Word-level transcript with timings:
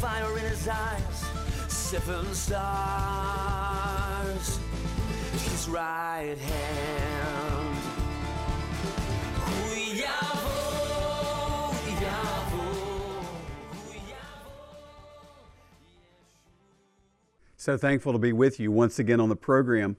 Fire 0.00 0.38
in 0.38 0.44
his 0.44 0.68
eyes, 0.68 1.24
seven 1.68 2.34
stars, 2.34 2.60
his 5.32 5.68
right 5.68 6.36
hand. 6.38 7.26
So 17.66 17.76
thankful 17.76 18.12
to 18.12 18.18
be 18.20 18.32
with 18.32 18.60
you 18.60 18.70
once 18.70 19.00
again 19.00 19.18
on 19.18 19.28
the 19.28 19.34
program. 19.34 19.96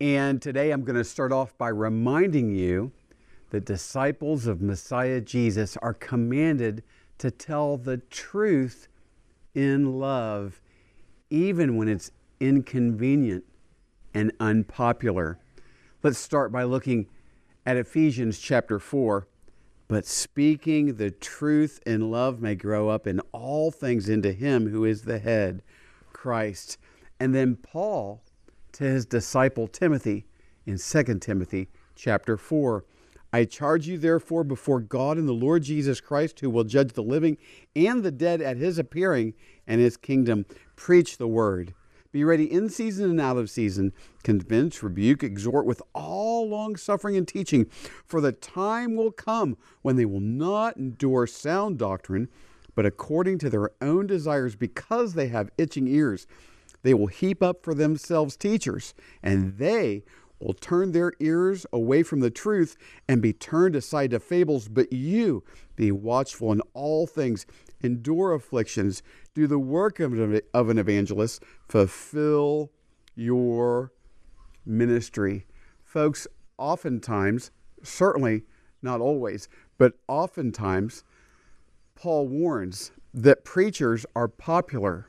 And 0.00 0.40
today 0.40 0.70
I'm 0.70 0.84
going 0.84 0.94
to 0.94 1.02
start 1.02 1.32
off 1.32 1.58
by 1.58 1.70
reminding 1.70 2.54
you 2.54 2.92
that 3.50 3.64
disciples 3.64 4.46
of 4.46 4.62
Messiah 4.62 5.20
Jesus 5.20 5.76
are 5.78 5.92
commanded 5.92 6.84
to 7.18 7.32
tell 7.32 7.76
the 7.76 7.96
truth 7.96 8.86
in 9.54 9.98
love, 9.98 10.60
even 11.30 11.76
when 11.76 11.88
it's 11.88 12.10
inconvenient 12.40 13.44
and 14.12 14.32
unpopular. 14.40 15.38
Let's 16.02 16.18
start 16.18 16.52
by 16.52 16.64
looking 16.64 17.06
at 17.64 17.76
Ephesians 17.76 18.38
chapter 18.38 18.78
4. 18.78 19.26
But 19.86 20.06
speaking 20.06 20.96
the 20.96 21.10
truth 21.10 21.80
in 21.86 22.10
love 22.10 22.40
may 22.40 22.54
grow 22.54 22.88
up 22.88 23.06
in 23.06 23.20
all 23.32 23.70
things 23.70 24.08
into 24.08 24.32
Him 24.32 24.70
who 24.70 24.84
is 24.84 25.02
the 25.02 25.18
head, 25.18 25.62
Christ. 26.12 26.78
And 27.20 27.34
then 27.34 27.56
Paul 27.56 28.22
to 28.72 28.84
his 28.84 29.06
disciple 29.06 29.68
Timothy 29.68 30.26
in 30.66 30.78
2 30.78 31.18
Timothy 31.20 31.68
chapter 31.94 32.36
4. 32.36 32.84
I 33.34 33.46
charge 33.46 33.88
you 33.88 33.98
therefore 33.98 34.44
before 34.44 34.78
God 34.78 35.18
and 35.18 35.26
the 35.26 35.32
Lord 35.32 35.64
Jesus 35.64 36.00
Christ, 36.00 36.38
who 36.38 36.48
will 36.48 36.62
judge 36.62 36.92
the 36.92 37.02
living 37.02 37.36
and 37.74 38.04
the 38.04 38.12
dead 38.12 38.40
at 38.40 38.58
his 38.58 38.78
appearing 38.78 39.34
and 39.66 39.80
his 39.80 39.96
kingdom. 39.96 40.46
Preach 40.76 41.18
the 41.18 41.26
word. 41.26 41.74
Be 42.12 42.22
ready 42.22 42.44
in 42.44 42.68
season 42.68 43.10
and 43.10 43.20
out 43.20 43.36
of 43.36 43.50
season. 43.50 43.92
Convince, 44.22 44.84
rebuke, 44.84 45.24
exhort 45.24 45.66
with 45.66 45.82
all 45.96 46.48
long 46.48 46.76
suffering 46.76 47.16
and 47.16 47.26
teaching. 47.26 47.66
For 48.06 48.20
the 48.20 48.30
time 48.30 48.94
will 48.94 49.10
come 49.10 49.56
when 49.82 49.96
they 49.96 50.04
will 50.04 50.20
not 50.20 50.76
endure 50.76 51.26
sound 51.26 51.76
doctrine, 51.76 52.28
but 52.76 52.86
according 52.86 53.38
to 53.38 53.50
their 53.50 53.70
own 53.82 54.06
desires, 54.06 54.54
because 54.54 55.14
they 55.14 55.26
have 55.26 55.50
itching 55.58 55.88
ears, 55.88 56.28
they 56.84 56.94
will 56.94 57.08
heap 57.08 57.42
up 57.42 57.64
for 57.64 57.74
themselves 57.74 58.36
teachers, 58.36 58.94
and 59.24 59.58
they 59.58 60.04
will 60.44 60.54
turn 60.54 60.92
their 60.92 61.12
ears 61.20 61.64
away 61.72 62.02
from 62.02 62.20
the 62.20 62.30
truth 62.30 62.76
and 63.08 63.22
be 63.22 63.32
turned 63.32 63.74
aside 63.74 64.10
to 64.10 64.20
fables. 64.20 64.68
But 64.68 64.92
you 64.92 65.42
be 65.74 65.90
watchful 65.90 66.52
in 66.52 66.60
all 66.74 67.06
things, 67.06 67.46
endure 67.82 68.34
afflictions, 68.34 69.02
do 69.34 69.46
the 69.46 69.58
work 69.58 69.98
of 70.00 70.12
an, 70.12 70.78
evangelist, 70.78 71.42
fulfill 71.66 72.70
your 73.16 73.92
ministry. 74.66 75.46
Folks, 75.82 76.26
oftentimes, 76.58 77.50
certainly 77.82 78.42
not 78.82 79.00
always, 79.00 79.48
but 79.78 79.94
oftentimes, 80.08 81.04
Paul 81.94 82.28
warns 82.28 82.92
that 83.14 83.44
preachers 83.44 84.04
are 84.14 84.28
popular 84.28 85.08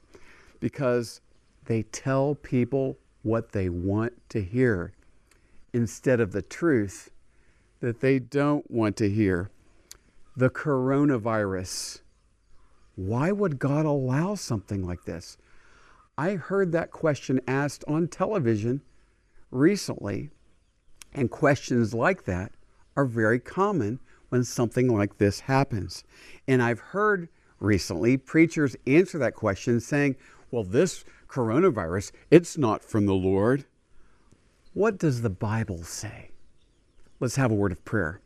because 0.62 1.20
they 1.66 1.84
tell 1.84 2.36
people 2.36 2.98
what 3.24 3.52
they 3.52 3.70
want 3.70 4.14
to 4.30 4.42
hear 4.42 4.94
instead 5.76 6.22
of 6.22 6.32
the 6.32 6.42
truth 6.42 7.12
that 7.82 8.00
they 8.00 8.18
don't 8.18 8.72
want 8.72 8.96
to 8.96 9.10
hear. 9.10 9.50
The 10.38 10.50
coronavirus. 10.50 12.00
Why 12.96 13.34
would 13.34 13.60
God 13.60 13.86
allow 13.86 14.36
something 14.36 14.86
like 14.86 15.04
this? 15.04 15.38
I 16.18 16.36
heard 16.36 16.72
that 16.72 16.92
question 16.92 17.42
asked 17.46 17.84
on 17.90 18.08
television 18.08 18.84
recently, 19.52 20.30
and 21.14 21.30
questions 21.30 21.94
like 21.94 22.24
that 22.24 22.54
are 22.96 23.06
very 23.06 23.40
common 23.40 24.00
when 24.30 24.46
something 24.46 24.88
like 24.88 25.18
this 25.18 25.42
happens. 25.42 26.06
And 26.48 26.64
I've 26.64 26.80
heard 26.80 27.28
recently 27.60 28.16
preachers 28.16 28.78
answer 28.88 29.18
that 29.18 29.36
question 29.36 29.82
saying, 29.82 30.16
well, 30.52 30.64
this 30.64 31.04
coronavirus, 31.28 32.14
it's 32.32 32.58
not 32.58 32.82
from 32.82 33.08
the 33.08 33.14
Lord. 33.14 33.66
What 34.76 34.98
does 34.98 35.22
the 35.22 35.30
Bible 35.30 35.84
say? 35.84 36.32
Let's 37.22 37.38
have 37.38 37.50
a 37.50 37.56
word 37.56 37.72
of 37.72 37.86
prayer. 37.86 38.20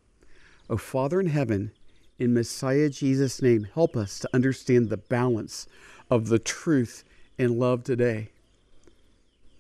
Oh, 0.68 0.78
Father 0.78 1.20
in 1.20 1.28
heaven, 1.28 1.72
in 2.18 2.34
Messiah 2.34 2.90
Jesus' 2.90 3.40
name, 3.40 3.68
help 3.76 3.96
us 3.96 4.18
to 4.18 4.30
understand 4.34 4.90
the 4.90 4.98
balance 4.98 5.68
of 6.10 6.28
the 6.30 6.40
truth 6.40 7.04
and 7.38 7.60
love 7.60 7.84
today. 7.84 8.30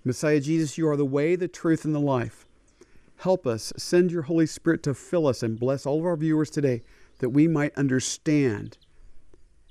Messiah 0.03 0.39
Jesus, 0.39 0.79
you 0.79 0.89
are 0.89 0.97
the 0.97 1.05
way, 1.05 1.35
the 1.35 1.47
truth, 1.47 1.85
and 1.85 1.93
the 1.93 1.99
life. 1.99 2.47
Help 3.17 3.45
us, 3.45 3.71
send 3.77 4.11
your 4.11 4.23
Holy 4.23 4.47
Spirit 4.47 4.81
to 4.81 4.95
fill 4.95 5.27
us 5.27 5.43
and 5.43 5.59
bless 5.59 5.85
all 5.85 5.99
of 5.99 6.05
our 6.07 6.17
viewers 6.17 6.49
today 6.49 6.81
that 7.19 7.29
we 7.29 7.47
might 7.47 7.77
understand 7.77 8.79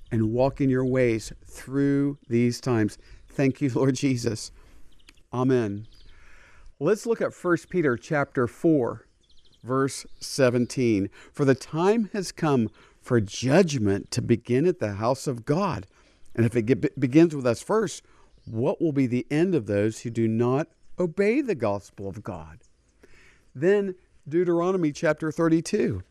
and 0.09 0.31
walk 0.31 0.61
in 0.61 0.69
your 0.69 0.85
ways 0.85 1.33
through 1.45 2.17
these 2.29 2.61
times. 2.61 2.97
Thank 3.27 3.59
you, 3.59 3.69
Lord 3.71 3.95
Jesus. 3.95 4.53
Amen. 5.33 5.85
Let's 6.81 7.05
look 7.05 7.19
at 7.19 7.35
1 7.35 7.57
Peter 7.69 7.97
chapter 7.97 8.47
4, 8.47 9.05
verse 9.65 10.05
17. 10.21 11.09
For 11.33 11.43
the 11.43 11.53
time 11.53 12.09
has 12.13 12.31
come 12.31 12.69
for 13.01 13.19
judgment 13.19 14.11
to 14.11 14.21
begin 14.21 14.65
at 14.65 14.79
the 14.79 14.93
house 14.93 15.27
of 15.27 15.43
God. 15.43 15.87
And 16.33 16.45
if 16.45 16.55
it 16.55 16.61
get, 16.61 16.97
begins 16.97 17.35
with 17.35 17.45
us 17.45 17.61
first, 17.61 18.03
what 18.45 18.81
will 18.81 18.93
be 18.93 19.07
the 19.07 19.27
end 19.29 19.55
of 19.55 19.65
those 19.65 19.99
who 19.99 20.09
do 20.09 20.25
not 20.25 20.69
obey 20.97 21.41
the 21.41 21.53
gospel 21.53 22.07
of 22.07 22.23
God? 22.23 22.59
Then 23.53 23.95
Deuteronomy 24.25 24.93
chapter 24.93 25.33
32. 25.33 26.01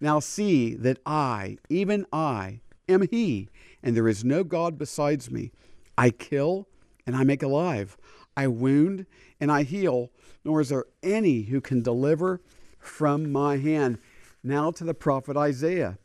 Now 0.00 0.20
see 0.20 0.72
that 0.76 0.98
I, 1.04 1.58
even 1.68 2.06
I, 2.10 2.60
am 2.88 3.06
He, 3.10 3.50
and 3.82 3.94
there 3.94 4.08
is 4.08 4.24
no 4.24 4.44
God 4.44 4.78
besides 4.78 5.30
me. 5.30 5.52
I 5.98 6.08
kill 6.08 6.68
and 7.06 7.14
I 7.14 7.22
make 7.22 7.42
alive. 7.42 7.98
I 8.36 8.46
wound 8.46 9.06
and 9.40 9.50
I 9.50 9.62
heal, 9.62 10.10
nor 10.44 10.60
is 10.60 10.68
there 10.68 10.84
any 11.02 11.42
who 11.42 11.60
can 11.60 11.82
deliver 11.82 12.40
from 12.78 13.32
my 13.32 13.56
hand. 13.56 13.98
Now 14.42 14.70
to 14.72 14.84
the 14.84 14.94
prophet 14.94 15.36
Isaiah, 15.36 15.98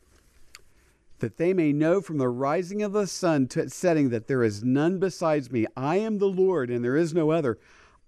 that 1.20 1.38
they 1.38 1.54
may 1.54 1.72
know 1.72 2.02
from 2.02 2.18
the 2.18 2.30
rising 2.30 2.82
of 2.82 2.94
the 2.94 3.06
sun 3.06 3.48
to 3.50 3.62
its 3.62 3.76
setting 3.76 4.10
that 4.10 4.28
there 4.28 4.44
is 4.44 4.64
none 4.64 4.98
besides 5.00 5.52
me. 5.52 5.68
I 5.78 5.98
am 5.98 6.18
the 6.18 6.26
Lord, 6.26 6.70
and 6.70 6.84
there 6.84 6.98
is 6.98 7.14
no 7.14 7.30
other. 7.30 7.60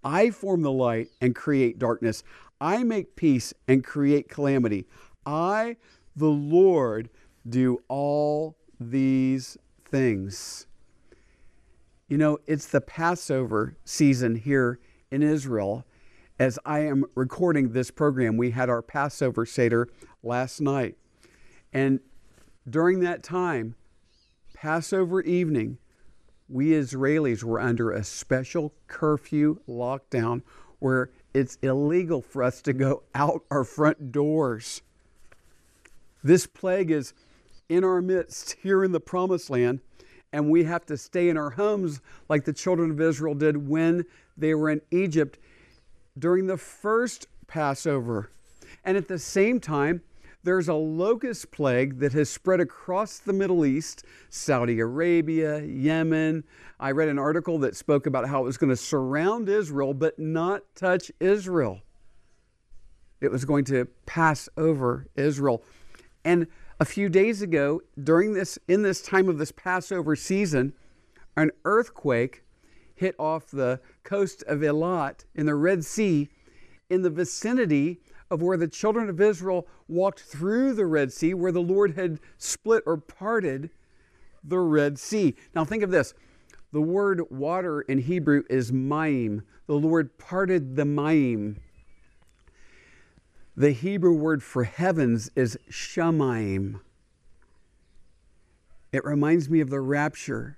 I 0.03 0.31
form 0.31 0.63
the 0.63 0.71
light 0.71 1.09
and 1.21 1.35
create 1.35 1.77
darkness. 1.77 2.23
I 2.59 2.83
make 2.83 3.15
peace 3.15 3.53
and 3.67 3.83
create 3.83 4.29
calamity. 4.29 4.85
I, 5.25 5.77
the 6.15 6.25
Lord, 6.27 7.09
do 7.47 7.79
all 7.87 8.57
these 8.79 9.57
things. 9.85 10.65
You 12.13 12.19
know, 12.19 12.37
it's 12.45 12.67
the 12.67 12.79
Passover 12.79 13.75
season 13.85 14.35
here 14.35 14.77
in 15.09 15.23
Israel. 15.23 15.83
As 16.37 16.59
I 16.63 16.81
am 16.81 17.05
recording 17.15 17.71
this 17.71 17.89
program, 17.89 18.37
we 18.37 18.51
had 18.51 18.69
our 18.69 18.83
Passover 18.83 19.47
Seder 19.47 19.89
last 20.21 20.61
night. 20.61 20.95
And 21.73 22.01
during 22.69 22.99
that 22.99 23.23
time, 23.23 23.73
Passover 24.53 25.23
evening, 25.23 25.79
we 26.47 26.73
Israelis 26.73 27.43
were 27.43 27.59
under 27.59 27.89
a 27.89 28.03
special 28.03 28.75
curfew 28.85 29.61
lockdown 29.67 30.43
where 30.77 31.09
it's 31.33 31.57
illegal 31.63 32.21
for 32.21 32.43
us 32.43 32.61
to 32.61 32.73
go 32.73 33.01
out 33.15 33.43
our 33.49 33.63
front 33.63 34.11
doors. 34.11 34.83
This 36.23 36.45
plague 36.45 36.91
is 36.91 37.15
in 37.69 37.83
our 37.83 38.03
midst 38.03 38.57
here 38.61 38.83
in 38.83 38.91
the 38.91 38.99
promised 38.99 39.49
land, 39.49 39.79
and 40.33 40.49
we 40.49 40.63
have 40.63 40.85
to 40.87 40.97
stay 40.97 41.29
in 41.29 41.37
our 41.37 41.51
homes 41.51 42.01
like 42.27 42.43
the 42.43 42.51
children 42.51 42.89
of 42.89 42.99
Israel 42.99 43.35
did 43.35 43.55
when 43.55 44.03
they 44.35 44.55
were 44.55 44.71
in 44.71 44.81
Egypt 44.91 45.37
during 46.17 46.47
the 46.47 46.57
first 46.57 47.27
Passover. 47.47 48.31
And 48.83 48.97
at 48.97 49.07
the 49.07 49.19
same 49.19 49.59
time, 49.59 50.01
there's 50.43 50.67
a 50.67 50.73
locust 50.73 51.51
plague 51.51 51.99
that 51.99 52.11
has 52.13 52.29
spread 52.29 52.59
across 52.59 53.19
the 53.19 53.31
Middle 53.31 53.65
East, 53.65 54.03
Saudi 54.29 54.79
Arabia, 54.79 55.63
Yemen. 55.63 56.43
I 56.79 56.91
read 56.91 57.07
an 57.07 57.19
article 57.19 57.59
that 57.59 57.77
spoke 57.77 58.07
about 58.07 58.27
how 58.27 58.41
it 58.41 58.45
was 58.45 58.57
going 58.57 58.71
to 58.71 58.75
surround 58.75 59.47
Israel 59.47 59.93
but 59.93 60.17
not 60.19 60.63
touch 60.75 61.11
Israel. 61.19 61.79
It 63.21 63.31
was 63.31 63.45
going 63.45 63.63
to 63.65 63.85
pass 64.05 64.49
over 64.57 65.07
Israel. 65.15 65.63
And 66.25 66.47
a 66.79 66.85
few 66.85 67.09
days 67.09 67.41
ago, 67.41 67.81
during 68.01 68.33
this 68.33 68.57
in 68.67 68.81
this 68.81 69.01
time 69.01 69.29
of 69.29 69.37
this 69.37 69.51
Passover 69.51 70.15
season, 70.15 70.73
an 71.35 71.51
earthquake 71.65 72.43
hit 72.95 73.15
off 73.19 73.47
the 73.47 73.79
coast 74.03 74.43
of 74.47 74.59
Eilat 74.59 75.25
in 75.35 75.45
the 75.45 75.55
Red 75.55 75.83
Sea 75.85 76.29
in 76.89 77.01
the 77.01 77.09
vicinity 77.09 77.99
of 78.29 78.41
where 78.41 78.57
the 78.57 78.67
children 78.67 79.09
of 79.09 79.21
Israel 79.21 79.67
walked 79.87 80.21
through 80.21 80.73
the 80.73 80.85
Red 80.85 81.11
Sea, 81.11 81.33
where 81.33 81.51
the 81.51 81.61
Lord 81.61 81.95
had 81.95 82.19
split 82.37 82.83
or 82.85 82.97
parted 82.97 83.69
the 84.43 84.59
Red 84.59 84.99
Sea. 84.99 85.35
Now, 85.55 85.65
think 85.65 85.83
of 85.83 85.91
this 85.91 86.13
the 86.71 86.81
word 86.81 87.21
water 87.29 87.81
in 87.81 87.99
Hebrew 87.99 88.43
is 88.49 88.71
mayim. 88.71 89.43
The 89.67 89.75
Lord 89.75 90.17
parted 90.17 90.75
the 90.75 90.83
mayim. 90.83 91.57
The 93.55 93.71
Hebrew 93.71 94.13
word 94.13 94.41
for 94.41 94.63
heavens 94.63 95.29
is 95.35 95.57
shamayim. 95.69 96.79
It 98.91 99.05
reminds 99.05 99.49
me 99.49 99.59
of 99.59 99.69
the 99.69 99.79
rapture. 99.79 100.57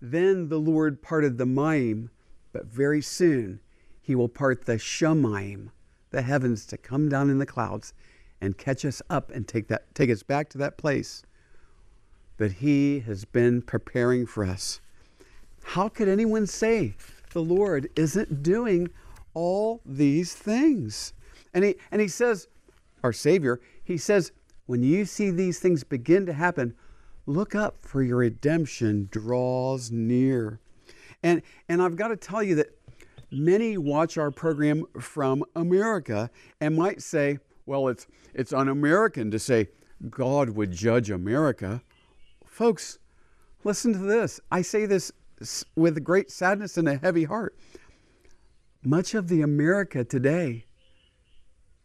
Then 0.00 0.48
the 0.48 0.58
Lord 0.58 1.02
parted 1.02 1.38
the 1.38 1.44
mayim, 1.44 2.10
but 2.52 2.66
very 2.66 3.02
soon 3.02 3.60
he 4.00 4.14
will 4.14 4.28
part 4.28 4.66
the 4.66 4.76
shamayim 4.76 5.70
the 6.10 6.22
heavens 6.22 6.64
to 6.66 6.76
come 6.76 7.08
down 7.08 7.28
in 7.28 7.38
the 7.38 7.46
clouds 7.46 7.92
and 8.40 8.56
catch 8.56 8.84
us 8.84 9.02
up 9.10 9.30
and 9.30 9.48
take, 9.48 9.68
that, 9.68 9.94
take 9.94 10.10
us 10.10 10.22
back 10.22 10.48
to 10.50 10.58
that 10.58 10.78
place 10.78 11.22
that 12.38 12.52
He 12.52 13.00
has 13.00 13.24
been 13.24 13.62
preparing 13.62 14.26
for 14.26 14.44
us. 14.44 14.80
How 15.62 15.88
could 15.88 16.08
anyone 16.08 16.46
say 16.46 16.94
the 17.32 17.42
Lord 17.42 17.88
isn't 17.96 18.42
doing 18.42 18.90
all 19.34 19.80
these 19.84 20.34
things? 20.34 21.12
And 21.56 21.64
He, 21.64 21.74
and 21.90 22.00
he 22.00 22.06
says, 22.06 22.46
our 23.02 23.12
Savior, 23.12 23.60
He 23.82 23.96
says, 23.98 24.30
when 24.66 24.84
you 24.84 25.04
see 25.04 25.30
these 25.30 25.58
things 25.58 25.82
begin 25.82 26.24
to 26.26 26.32
happen, 26.32 26.76
look 27.26 27.56
up 27.56 27.78
for 27.80 28.00
your 28.00 28.18
redemption 28.18 29.08
draws 29.10 29.90
near. 29.90 30.60
And, 31.24 31.42
and 31.68 31.82
I've 31.82 31.96
got 31.96 32.08
to 32.08 32.16
tell 32.16 32.44
you 32.44 32.54
that 32.56 32.76
Many 33.30 33.76
watch 33.76 34.18
our 34.18 34.30
program 34.30 34.84
from 35.00 35.44
America 35.56 36.30
and 36.60 36.76
might 36.76 37.02
say, 37.02 37.38
well, 37.66 37.88
it's, 37.88 38.06
it's 38.34 38.52
un 38.52 38.68
American 38.68 39.30
to 39.32 39.38
say 39.38 39.68
God 40.08 40.50
would 40.50 40.70
judge 40.70 41.10
America. 41.10 41.82
Folks, 42.46 42.98
listen 43.64 43.92
to 43.94 43.98
this. 43.98 44.40
I 44.52 44.62
say 44.62 44.86
this 44.86 45.12
with 45.74 46.04
great 46.04 46.30
sadness 46.30 46.78
and 46.78 46.88
a 46.88 46.96
heavy 46.98 47.24
heart. 47.24 47.56
Much 48.84 49.14
of 49.14 49.26
the 49.26 49.42
America 49.42 50.04
today 50.04 50.66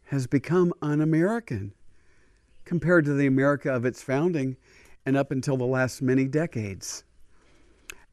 has 0.06 0.26
become 0.26 0.72
un 0.82 1.00
American 1.00 1.72
compared 2.64 3.04
to 3.04 3.14
the 3.14 3.26
America 3.26 3.72
of 3.72 3.84
its 3.84 4.02
founding 4.02 4.56
and 5.04 5.16
up 5.16 5.30
until 5.30 5.56
the 5.56 5.64
last 5.64 6.02
many 6.02 6.26
decades. 6.26 7.04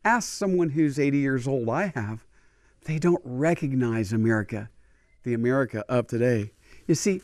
Ask 0.03 0.29
someone 0.29 0.69
who's 0.69 0.97
80 0.97 1.17
years 1.17 1.47
old, 1.47 1.69
I 1.69 1.87
have, 1.87 2.25
they 2.85 2.99
don't 2.99 3.21
recognize 3.23 4.13
America, 4.13 4.69
the 5.23 5.33
America 5.33 5.83
of 5.89 6.07
today. 6.07 6.51
You 6.87 6.95
see, 6.95 7.21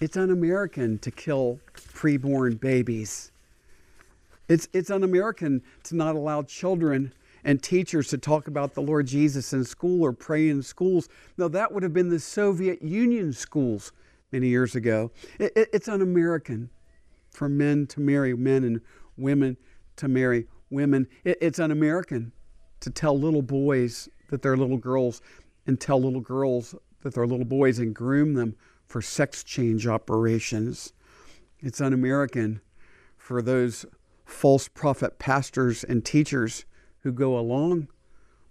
it's 0.00 0.16
un 0.16 0.30
American 0.30 0.98
to 1.00 1.10
kill 1.10 1.58
preborn 1.74 2.60
babies. 2.60 3.32
It's, 4.48 4.68
it's 4.72 4.90
un 4.90 5.02
American 5.02 5.62
to 5.84 5.96
not 5.96 6.14
allow 6.14 6.42
children 6.42 7.12
and 7.48 7.62
teachers 7.62 8.08
to 8.08 8.18
talk 8.18 8.46
about 8.46 8.74
the 8.74 8.82
Lord 8.82 9.06
Jesus 9.06 9.54
in 9.54 9.64
school 9.64 10.04
or 10.04 10.12
pray 10.12 10.50
in 10.50 10.62
schools. 10.62 11.08
No, 11.38 11.48
that 11.48 11.72
would 11.72 11.82
have 11.82 11.94
been 11.94 12.10
the 12.10 12.20
Soviet 12.20 12.82
Union 12.82 13.32
schools 13.32 13.90
many 14.30 14.48
years 14.48 14.74
ago. 14.74 15.10
It, 15.38 15.54
it, 15.56 15.70
it's 15.72 15.88
un 15.88 16.02
American 16.02 16.68
for 17.30 17.48
men 17.48 17.86
to 17.86 18.00
marry 18.00 18.34
men 18.34 18.64
and 18.64 18.82
women 19.16 19.56
to 19.96 20.08
marry 20.08 20.46
women. 20.68 21.06
It, 21.24 21.38
it's 21.40 21.58
un 21.58 21.70
American 21.70 22.32
to 22.80 22.90
tell 22.90 23.18
little 23.18 23.40
boys 23.40 24.10
that 24.28 24.42
they're 24.42 24.58
little 24.58 24.76
girls 24.76 25.22
and 25.66 25.80
tell 25.80 26.02
little 26.02 26.20
girls 26.20 26.74
that 27.00 27.14
they're 27.14 27.26
little 27.26 27.46
boys 27.46 27.78
and 27.78 27.94
groom 27.94 28.34
them 28.34 28.56
for 28.84 29.00
sex 29.00 29.42
change 29.42 29.86
operations. 29.86 30.92
It's 31.60 31.80
un 31.80 31.94
American 31.94 32.60
for 33.16 33.40
those 33.40 33.86
false 34.26 34.68
prophet 34.68 35.18
pastors 35.18 35.82
and 35.82 36.04
teachers 36.04 36.66
who 37.08 37.12
go 37.12 37.38
along 37.38 37.88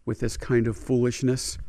with 0.04 0.20
this 0.20 0.36
kind 0.36 0.68
of 0.68 0.76
foolishness. 0.76 1.60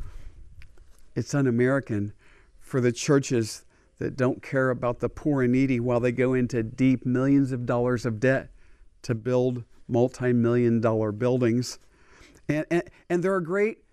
It's 1.15 1.35
un 1.35 1.45
American 1.45 2.13
for 2.59 2.81
the 2.81 2.91
churches 2.91 3.63
that 3.99 4.17
don't 4.17 4.41
care 4.41 4.71
about 4.71 4.99
the 4.99 5.07
poor 5.07 5.43
and 5.43 5.51
needy 5.51 5.79
while 5.79 5.99
they 5.99 6.11
go 6.11 6.33
into 6.33 6.63
deep 6.63 7.05
millions 7.05 7.51
of 7.51 7.67
dollars 7.67 8.07
of 8.07 8.19
debt 8.19 8.49
to 9.03 9.13
build 9.13 9.63
multi 9.87 10.33
million 10.33 10.81
dollar 10.81 11.11
buildings. 11.11 11.77
And, 12.47 12.65
and, 12.71 12.83
and 13.07 13.23
there 13.23 13.35
are 13.35 13.41
great 13.41 13.83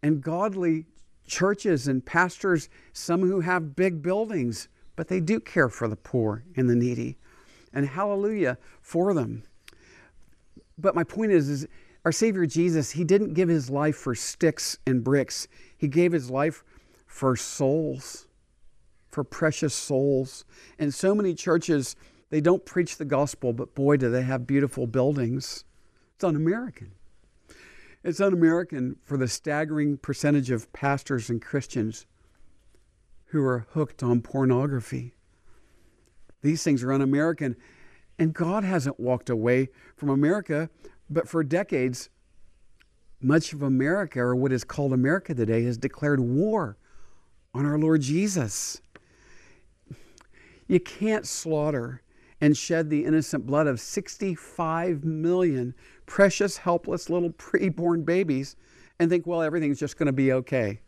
and 0.00 0.22
godly 0.22 0.86
churches 1.26 1.88
and 1.88 2.06
pastors, 2.06 2.68
some 2.92 3.22
who 3.22 3.40
have 3.40 3.74
big 3.74 4.02
buildings, 4.02 4.68
but 4.94 5.08
they 5.08 5.18
do 5.18 5.40
care 5.40 5.68
for 5.68 5.88
the 5.88 5.96
poor 5.96 6.44
and 6.54 6.70
the 6.70 6.76
needy. 6.76 7.16
And 7.72 7.88
hallelujah 7.88 8.56
for 8.80 9.14
them. 9.14 9.42
But 10.78 10.94
my 10.94 11.02
point 11.02 11.32
is, 11.32 11.48
is 11.48 11.66
our 12.04 12.12
Savior 12.12 12.46
Jesus, 12.46 12.92
He 12.92 13.04
didn't 13.04 13.34
give 13.34 13.48
His 13.48 13.70
life 13.70 13.96
for 13.96 14.14
sticks 14.14 14.78
and 14.86 15.04
bricks. 15.04 15.48
He 15.76 15.88
gave 15.88 16.12
His 16.12 16.30
life 16.30 16.64
for 17.06 17.36
souls, 17.36 18.26
for 19.10 19.24
precious 19.24 19.74
souls. 19.74 20.44
And 20.78 20.94
so 20.94 21.14
many 21.14 21.34
churches, 21.34 21.96
they 22.30 22.40
don't 22.40 22.64
preach 22.64 22.96
the 22.96 23.04
gospel, 23.04 23.52
but 23.52 23.74
boy, 23.74 23.96
do 23.96 24.10
they 24.10 24.22
have 24.22 24.46
beautiful 24.46 24.86
buildings. 24.86 25.64
It's 26.14 26.24
un 26.24 26.36
American. 26.36 26.92
It's 28.02 28.20
un 28.20 28.32
American 28.32 28.96
for 29.02 29.16
the 29.18 29.28
staggering 29.28 29.98
percentage 29.98 30.50
of 30.50 30.72
pastors 30.72 31.28
and 31.28 31.42
Christians 31.42 32.06
who 33.26 33.44
are 33.44 33.66
hooked 33.72 34.02
on 34.02 34.22
pornography. 34.22 35.14
These 36.42 36.62
things 36.62 36.82
are 36.82 36.92
un 36.92 37.02
American. 37.02 37.56
And 38.18 38.34
God 38.34 38.64
hasn't 38.64 39.00
walked 39.00 39.30
away 39.30 39.68
from 39.96 40.10
America, 40.10 40.68
but 41.10 41.28
for 41.28 41.42
decades, 41.42 42.08
much 43.20 43.52
of 43.52 43.62
America, 43.62 44.20
or 44.20 44.34
what 44.34 44.52
is 44.52 44.64
called 44.64 44.92
America 44.92 45.34
today, 45.34 45.64
has 45.64 45.76
declared 45.76 46.20
war 46.20 46.78
on 47.52 47.66
our 47.66 47.78
Lord 47.78 48.00
Jesus. 48.00 48.80
You 50.68 50.78
can't 50.78 51.26
slaughter 51.26 52.02
and 52.40 52.56
shed 52.56 52.88
the 52.88 53.04
innocent 53.04 53.44
blood 53.44 53.66
of 53.66 53.80
65 53.80 55.04
million 55.04 55.74
precious, 56.06 56.56
helpless 56.58 57.10
little 57.10 57.30
preborn 57.38 58.04
babies 58.04 58.56
and 58.98 59.10
think, 59.10 59.26
well, 59.26 59.42
everything's 59.42 59.80
just 59.80 59.98
going 59.98 60.06
to 60.06 60.12
be 60.12 60.32
okay. 60.32 60.80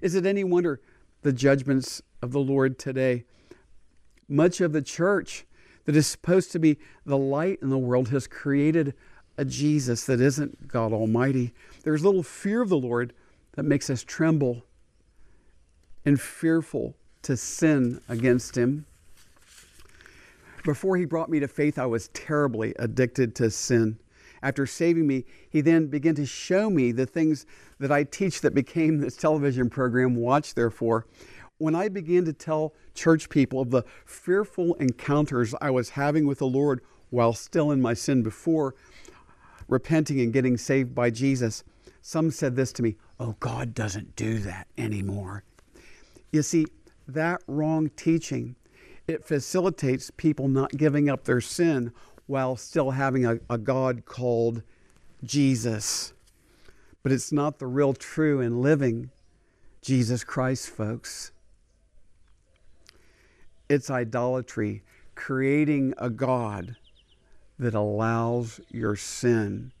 Is 0.00 0.14
it 0.14 0.26
any 0.26 0.44
wonder 0.44 0.80
the 1.22 1.32
judgments 1.32 2.02
of 2.20 2.32
the 2.32 2.40
Lord 2.40 2.78
today? 2.78 3.24
Much 4.28 4.60
of 4.60 4.72
the 4.72 4.82
church 4.82 5.46
that 5.84 5.96
is 5.96 6.06
supposed 6.06 6.52
to 6.52 6.58
be 6.58 6.78
the 7.06 7.16
light 7.16 7.60
in 7.62 7.70
the 7.70 7.78
world 7.78 8.08
has 8.08 8.26
created 8.26 8.94
a 9.38 9.44
Jesus 9.44 10.04
that 10.06 10.20
isn't 10.20 10.68
God 10.68 10.92
Almighty. 10.92 11.52
There's 11.82 12.04
little 12.04 12.22
fear 12.22 12.62
of 12.62 12.68
the 12.68 12.78
Lord 12.78 13.12
that 13.52 13.64
makes 13.64 13.90
us 13.90 14.02
tremble 14.02 14.64
and 16.04 16.20
fearful 16.20 16.96
to 17.22 17.36
sin 17.36 18.00
against 18.08 18.56
Him. 18.56 18.86
Before 20.64 20.96
he 20.96 21.04
brought 21.04 21.28
me 21.28 21.38
to 21.40 21.48
faith, 21.48 21.78
I 21.78 21.86
was 21.86 22.08
terribly 22.08 22.74
addicted 22.78 23.34
to 23.36 23.50
sin. 23.50 23.98
After 24.42 24.66
saving 24.66 25.06
me, 25.06 25.24
he 25.48 25.60
then 25.60 25.86
began 25.86 26.14
to 26.16 26.26
show 26.26 26.70
me 26.70 26.92
the 26.92 27.06
things 27.06 27.46
that 27.78 27.92
I 27.92 28.04
teach 28.04 28.40
that 28.40 28.54
became 28.54 28.98
this 28.98 29.16
television 29.16 29.70
program, 29.70 30.16
Watch 30.16 30.54
Therefore. 30.54 31.06
When 31.58 31.74
I 31.74 31.88
began 31.88 32.24
to 32.24 32.32
tell 32.32 32.74
church 32.94 33.28
people 33.28 33.60
of 33.60 33.70
the 33.70 33.84
fearful 34.04 34.74
encounters 34.74 35.54
I 35.60 35.70
was 35.70 35.90
having 35.90 36.26
with 36.26 36.38
the 36.38 36.46
Lord 36.46 36.80
while 37.10 37.32
still 37.32 37.70
in 37.70 37.80
my 37.80 37.94
sin 37.94 38.22
before 38.22 38.74
repenting 39.68 40.20
and 40.20 40.32
getting 40.32 40.56
saved 40.56 40.94
by 40.94 41.10
Jesus, 41.10 41.64
some 42.02 42.30
said 42.30 42.56
this 42.56 42.72
to 42.74 42.82
me 42.82 42.96
oh, 43.18 43.34
God 43.40 43.74
doesn't 43.74 44.14
do 44.14 44.38
that 44.40 44.68
anymore. 44.76 45.42
You 46.30 46.42
see, 46.42 46.66
that 47.08 47.42
wrong 47.46 47.90
teaching, 47.96 48.56
it 49.08 49.24
facilitates 49.24 50.10
people 50.10 50.48
not 50.48 50.72
giving 50.72 51.08
up 51.08 51.24
their 51.24 51.40
sin 51.40 51.92
while 52.26 52.56
still 52.56 52.90
having 52.90 53.24
a, 53.24 53.38
a 53.48 53.58
God 53.58 54.04
called 54.04 54.62
Jesus. 55.24 56.12
But 57.02 57.12
it's 57.12 57.32
not 57.32 57.58
the 57.58 57.66
real 57.66 57.94
true 57.94 58.40
and 58.40 58.60
living 58.60 59.10
Jesus 59.80 60.24
Christ, 60.24 60.68
folks. 60.68 61.30
It's 63.68 63.90
idolatry, 63.90 64.82
creating 65.14 65.94
a 65.98 66.10
God 66.10 66.76
that 67.58 67.74
allows 67.74 68.60
your 68.70 68.96
sin. 68.96 69.72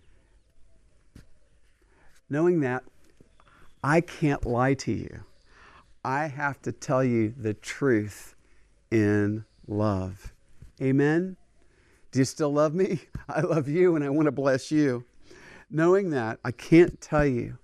Knowing 2.28 2.60
that, 2.60 2.82
I 3.82 4.00
can't 4.00 4.44
lie 4.44 4.74
to 4.74 4.92
you. 4.92 5.20
I 6.04 6.26
have 6.26 6.60
to 6.62 6.72
tell 6.72 7.04
you 7.04 7.34
the 7.36 7.54
truth 7.54 8.34
in 8.90 9.44
love. 9.66 10.32
Amen? 10.80 11.36
Do 12.10 12.18
you 12.20 12.24
still 12.24 12.52
love 12.52 12.74
me? 12.74 13.00
I 13.28 13.40
love 13.40 13.68
you 13.68 13.96
and 13.96 14.04
I 14.04 14.10
want 14.10 14.26
to 14.26 14.32
bless 14.32 14.70
you. 14.70 15.04
Knowing 15.70 16.10
that, 16.10 16.38
I 16.44 16.52
can't 16.52 17.00
tell 17.00 17.26
you 17.26 17.58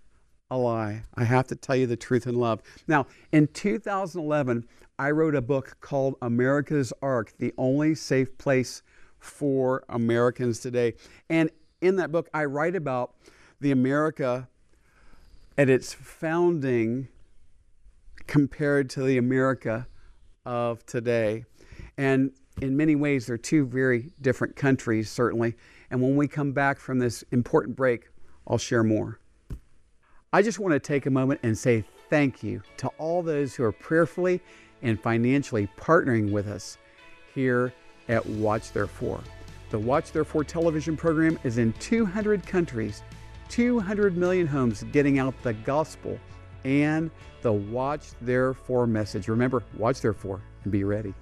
a 0.51 0.57
lie. 0.57 1.03
I 1.15 1.25
have 1.25 1.47
to 1.49 1.57
tell 1.57 1.77
you 1.77 1.87
the 1.87 1.97
truth 1.97 2.27
in 2.27 2.35
love. 2.35 2.61
Now, 2.87 3.07
in 3.33 3.47
2011, 3.49 4.67
I 4.99 5.11
wrote 5.11 5.35
a 5.35 5.41
book 5.41 5.77
called 5.81 6.17
America's 6.21 6.93
Ark, 7.01 7.33
the 7.39 7.55
only 7.57 7.95
safe 7.95 8.37
place 8.39 8.83
for 9.23 9.85
Americans 9.89 10.59
today. 10.59 10.95
And 11.31 11.51
in 11.81 11.97
that 11.97 12.11
book, 12.11 12.29
I 12.35 12.45
write 12.45 12.75
about 12.75 13.15
the 13.61 13.71
America 13.71 14.49
at 15.57 15.71
its 15.71 15.95
founding 15.95 17.09
compared 18.27 18.91
to 18.91 19.03
the 19.03 19.19
America 19.19 19.87
of 20.45 20.85
today. 20.87 21.45
And 21.97 22.33
in 22.61 22.77
many 22.77 22.97
ways, 22.97 23.27
they're 23.27 23.39
two 23.39 23.65
very 23.65 24.11
different 24.21 24.57
countries, 24.57 25.11
certainly. 25.11 25.55
And 25.91 26.03
when 26.03 26.17
we 26.17 26.27
come 26.27 26.53
back 26.53 26.79
from 26.79 26.99
this 26.99 27.23
important 27.31 27.77
break, 27.77 28.09
I'll 28.47 28.59
share 28.59 28.83
more. 28.83 29.21
I 30.33 30.43
just 30.43 30.59
want 30.59 30.73
to 30.73 30.81
take 30.81 31.07
a 31.07 31.11
moment 31.11 31.41
and 31.43 31.57
say 31.57 31.85
thank 32.11 32.43
you 32.43 32.63
to 32.79 32.89
all 32.99 33.23
those 33.23 33.55
who 33.55 33.65
are 33.65 33.73
prayerfully 33.73 34.41
and 34.83 35.01
financially 35.01 35.69
partnering 35.79 36.33
with 36.33 36.49
us 36.49 36.79
here 37.35 37.73
at 38.13 38.25
Watch 38.27 38.73
Therefore. 38.73 39.21
The 39.71 39.79
Watch 39.79 40.13
Therefore 40.13 40.45
television 40.45 40.97
program 40.97 41.39
is 41.45 41.57
in 41.57 41.73
200 41.75 42.47
countries, 42.47 43.03
200 43.49 44.17
million 44.19 44.47
homes 44.47 44.85
getting 44.93 45.19
out 45.19 45.35
the 45.43 45.55
gospel 45.55 46.19
and 46.65 47.11
the 47.41 47.53
Watch 47.53 48.11
Therefore 48.21 48.87
message. 48.87 49.29
Remember, 49.29 49.63
watch 49.79 50.03
Therefore 50.03 50.43
and 50.65 50.71
be 50.71 50.85
ready. 50.85 51.15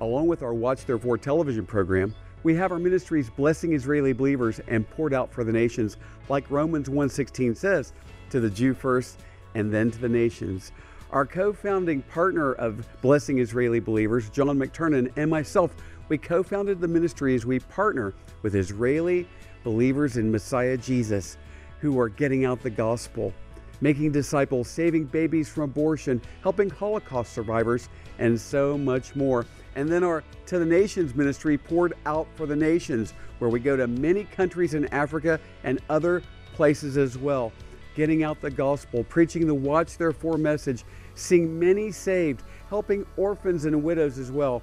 Along 0.00 0.26
with 0.26 0.42
our 0.42 0.54
Watch 0.54 0.86
Therefore 0.86 1.18
television 1.18 1.66
program, 1.66 2.14
we 2.42 2.54
have 2.54 2.72
our 2.72 2.78
ministries 2.78 3.28
blessing 3.28 3.74
Israeli 3.74 4.14
believers 4.14 4.60
and 4.66 4.88
poured 4.88 5.12
out 5.12 5.30
for 5.30 5.44
the 5.44 5.52
nations, 5.52 5.98
like 6.30 6.50
Romans 6.50 6.88
1:16 6.88 7.54
says, 7.54 7.92
to 8.30 8.40
the 8.40 8.50
Jew 8.50 8.72
first 8.72 9.20
and 9.54 9.72
then 9.72 9.90
to 9.90 9.98
the 9.98 10.08
nations. 10.08 10.72
Our 11.10 11.24
co-founding 11.24 12.02
partner 12.02 12.54
of 12.54 12.84
Blessing 13.00 13.38
Israeli 13.38 13.78
Believers, 13.78 14.30
John 14.30 14.58
McTernan, 14.58 15.12
and 15.16 15.30
myself, 15.30 15.72
we 16.08 16.18
co-founded 16.18 16.80
the 16.80 16.88
ministry 16.88 17.34
as 17.34 17.46
we 17.46 17.58
partner 17.60 18.14
with 18.42 18.54
Israeli 18.54 19.26
believers 19.62 20.16
in 20.16 20.30
Messiah 20.30 20.76
Jesus 20.76 21.38
who 21.80 21.98
are 21.98 22.08
getting 22.08 22.44
out 22.44 22.62
the 22.62 22.70
gospel, 22.70 23.32
making 23.80 24.12
disciples, 24.12 24.68
saving 24.68 25.04
babies 25.04 25.48
from 25.48 25.64
abortion, 25.64 26.20
helping 26.42 26.70
Holocaust 26.70 27.32
survivors, 27.32 27.88
and 28.18 28.38
so 28.38 28.76
much 28.78 29.16
more. 29.16 29.46
And 29.74 29.88
then 29.88 30.04
our 30.04 30.22
To 30.46 30.58
the 30.58 30.64
Nations 30.66 31.14
ministry 31.14 31.58
poured 31.58 31.94
out 32.06 32.28
for 32.34 32.46
the 32.46 32.56
nations, 32.56 33.14
where 33.38 33.50
we 33.50 33.58
go 33.58 33.76
to 33.76 33.86
many 33.86 34.24
countries 34.24 34.74
in 34.74 34.86
Africa 34.86 35.40
and 35.64 35.80
other 35.90 36.22
places 36.54 36.96
as 36.96 37.18
well, 37.18 37.52
getting 37.96 38.22
out 38.22 38.40
the 38.40 38.50
gospel, 38.50 39.04
preaching 39.04 39.46
the 39.46 39.54
Watch 39.54 39.98
Therefore 39.98 40.38
message, 40.38 40.84
seeing 41.14 41.58
many 41.58 41.90
saved, 41.90 42.44
helping 42.68 43.04
orphans 43.16 43.64
and 43.64 43.82
widows 43.82 44.18
as 44.18 44.30
well. 44.30 44.62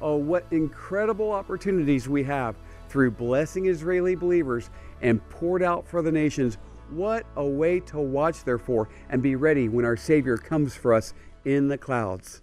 Oh, 0.00 0.16
what 0.16 0.46
incredible 0.50 1.30
opportunities 1.30 2.08
we 2.08 2.22
have 2.24 2.56
through 2.88 3.12
blessing 3.12 3.66
Israeli 3.66 4.14
believers 4.14 4.70
and 5.02 5.26
poured 5.30 5.62
out 5.62 5.86
for 5.86 6.02
the 6.02 6.12
nations. 6.12 6.58
What 6.90 7.24
a 7.36 7.44
way 7.44 7.80
to 7.80 7.98
watch, 7.98 8.44
therefore, 8.44 8.88
and 9.10 9.22
be 9.22 9.36
ready 9.36 9.68
when 9.68 9.84
our 9.84 9.96
Savior 9.96 10.36
comes 10.36 10.74
for 10.74 10.92
us 10.92 11.14
in 11.44 11.68
the 11.68 11.78
clouds. 11.78 12.42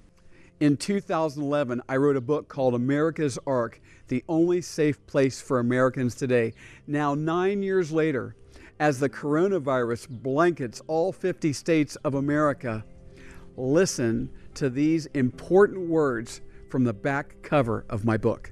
In 0.60 0.78
2011, 0.78 1.82
I 1.88 1.98
wrote 1.98 2.16
a 2.16 2.22
book 2.22 2.48
called 2.48 2.74
America's 2.74 3.38
Ark, 3.46 3.80
the 4.08 4.24
only 4.28 4.62
safe 4.62 5.06
place 5.06 5.42
for 5.42 5.60
Americans 5.60 6.16
today. 6.16 6.54
Now, 6.88 7.14
nine 7.14 7.62
years 7.62 7.92
later, 7.92 8.36
as 8.80 9.00
the 9.00 9.10
coronavirus 9.10 10.08
blankets 10.10 10.82
all 10.88 11.12
50 11.12 11.52
states 11.54 11.96
of 11.98 12.16
America, 12.16 12.86
listen 13.56 14.30
to 14.56 14.70
these 14.70 15.08
important 15.08 15.90
words 15.90 16.42
from 16.70 16.84
the 16.84 16.94
back 16.94 17.36
cover 17.42 17.86
of 17.90 18.06
my 18.06 18.18
book. 18.18 18.52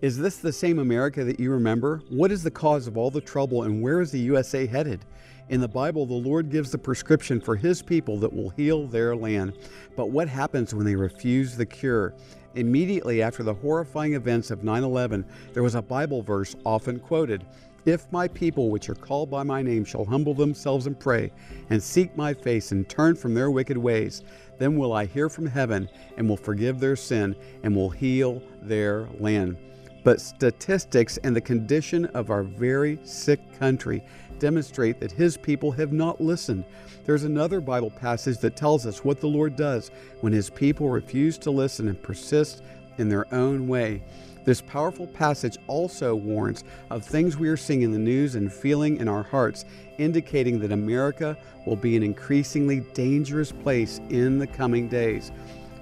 Is 0.00 0.18
this 0.18 0.36
the 0.36 0.52
same 0.52 0.78
America 0.78 1.24
that 1.24 1.40
you 1.40 1.50
remember? 1.50 2.02
What 2.10 2.30
is 2.30 2.42
the 2.42 2.50
cause 2.50 2.86
of 2.86 2.98
all 2.98 3.10
the 3.10 3.20
trouble 3.20 3.62
and 3.62 3.80
where 3.80 4.00
is 4.00 4.10
the 4.10 4.18
USA 4.18 4.66
headed? 4.66 5.04
In 5.48 5.60
the 5.60 5.68
Bible, 5.68 6.06
the 6.06 6.14
Lord 6.14 6.50
gives 6.50 6.70
the 6.70 6.78
prescription 6.78 7.40
for 7.40 7.54
His 7.54 7.82
people 7.82 8.18
that 8.18 8.32
will 8.32 8.50
heal 8.50 8.86
their 8.86 9.14
land. 9.14 9.54
But 9.94 10.10
what 10.10 10.28
happens 10.28 10.74
when 10.74 10.86
they 10.86 10.96
refuse 10.96 11.56
the 11.56 11.66
cure? 11.66 12.14
Immediately 12.54 13.20
after 13.20 13.42
the 13.42 13.54
horrifying 13.54 14.14
events 14.14 14.50
of 14.50 14.64
9 14.64 14.82
11, 14.82 15.24
there 15.52 15.62
was 15.62 15.74
a 15.74 15.82
Bible 15.82 16.22
verse 16.22 16.54
often 16.64 16.98
quoted 16.98 17.44
If 17.84 18.10
my 18.10 18.28
people, 18.28 18.70
which 18.70 18.88
are 18.88 18.94
called 18.94 19.30
by 19.30 19.42
my 19.42 19.60
name, 19.60 19.84
shall 19.84 20.04
humble 20.04 20.34
themselves 20.34 20.86
and 20.86 20.98
pray, 20.98 21.30
and 21.68 21.82
seek 21.82 22.16
my 22.16 22.32
face, 22.32 22.72
and 22.72 22.88
turn 22.88 23.14
from 23.14 23.34
their 23.34 23.50
wicked 23.50 23.76
ways, 23.76 24.22
then 24.58 24.76
will 24.76 24.92
I 24.92 25.06
hear 25.06 25.28
from 25.28 25.46
heaven, 25.46 25.88
and 26.16 26.28
will 26.28 26.36
forgive 26.36 26.80
their 26.80 26.96
sin, 26.96 27.34
and 27.62 27.74
will 27.74 27.90
heal 27.90 28.42
their 28.62 29.08
land. 29.18 29.56
But 30.04 30.20
statistics 30.20 31.16
and 31.18 31.34
the 31.34 31.40
condition 31.40 32.04
of 32.06 32.30
our 32.30 32.42
very 32.42 32.98
sick 33.04 33.40
country 33.58 34.04
demonstrate 34.38 35.00
that 35.00 35.12
his 35.12 35.36
people 35.36 35.72
have 35.72 35.92
not 35.92 36.20
listened. 36.20 36.64
There's 37.04 37.24
another 37.24 37.60
Bible 37.60 37.90
passage 37.90 38.38
that 38.38 38.56
tells 38.56 38.86
us 38.86 39.04
what 39.04 39.20
the 39.20 39.26
Lord 39.26 39.56
does 39.56 39.90
when 40.20 40.32
his 40.32 40.50
people 40.50 40.90
refuse 40.90 41.38
to 41.38 41.50
listen 41.50 41.88
and 41.88 42.02
persist 42.02 42.62
in 42.98 43.08
their 43.08 43.32
own 43.34 43.66
way. 43.66 44.02
This 44.44 44.60
powerful 44.60 45.06
passage 45.06 45.56
also 45.68 46.14
warns 46.14 46.64
of 46.90 47.02
things 47.02 47.38
we 47.38 47.48
are 47.48 47.56
seeing 47.56 47.80
in 47.80 47.92
the 47.92 47.98
news 47.98 48.34
and 48.34 48.52
feeling 48.52 48.98
in 48.98 49.08
our 49.08 49.22
hearts, 49.22 49.64
indicating 49.96 50.58
that 50.60 50.70
America 50.70 51.36
will 51.66 51.76
be 51.76 51.96
an 51.96 52.02
increasingly 52.02 52.80
dangerous 52.92 53.52
place 53.52 54.00
in 54.10 54.38
the 54.38 54.46
coming 54.46 54.86
days. 54.86 55.32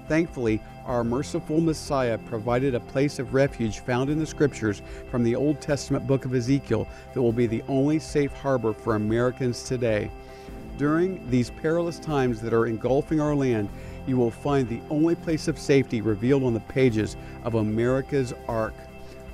Thankfully, 0.07 0.61
our 0.85 1.02
merciful 1.02 1.61
Messiah 1.61 2.19
provided 2.19 2.75
a 2.75 2.81
place 2.81 3.19
of 3.19 3.35
refuge 3.35 3.81
found 3.81 4.11
in 4.11 4.19
the 4.19 4.26
scriptures 4.26 4.83
from 5.11 5.25
the 5.25 5.35
Old 5.35 5.61
Testament 5.61 6.07
book 6.07 6.25
of 6.25 6.35
Ezekiel 6.35 6.87
that 7.14 7.23
will 7.23 7.33
be 7.33 7.47
the 7.47 7.62
only 7.69 7.99
safe 7.99 8.33
harbor 8.33 8.73
for 8.73 8.95
Americans 8.95 9.64
today. 9.64 10.11
During 10.78 11.28
these 11.31 11.50
perilous 11.50 11.99
times 11.99 12.40
that 12.40 12.52
are 12.52 12.66
engulfing 12.66 13.21
our 13.21 13.35
land, 13.35 13.69
you 14.06 14.16
will 14.16 14.30
find 14.30 14.68
the 14.68 14.80
only 14.90 15.14
place 15.14 15.49
of 15.49 15.59
safety 15.59 16.00
revealed 16.00 16.42
on 16.42 16.54
the 16.54 16.61
pages 16.61 17.16
of 17.44 17.54
America's 17.54 18.35
Ark. 18.49 18.75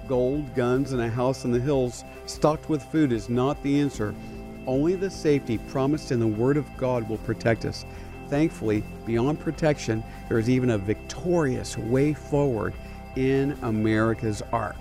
Gold, 0.07 0.55
guns, 0.55 0.93
and 0.93 1.03
a 1.03 1.09
house 1.09 1.45
in 1.45 1.53
the 1.53 1.61
hills 1.61 2.05
stocked 2.27 2.69
with 2.69 2.83
food 2.83 3.13
is 3.13 3.29
not 3.29 3.63
the 3.63 3.81
answer. 3.81 4.15
Only 4.67 4.95
the 4.95 5.11
safety 5.11 5.59
promised 5.59 6.13
in 6.13 6.21
the 6.21 6.27
Word 6.27 6.57
of 6.57 6.67
God 6.77 7.09
will 7.09 7.19
protect 7.19 7.65
us. 7.65 7.85
Thankfully, 8.29 8.85
beyond 9.07 9.41
protection, 9.41 10.05
there 10.29 10.39
is 10.39 10.51
even 10.51 10.71
a 10.71 10.79
victorious 10.79 11.79
way 11.79 12.13
forward 12.13 12.75
in 13.17 13.53
America's 13.63 14.43
Ark. 14.53 14.77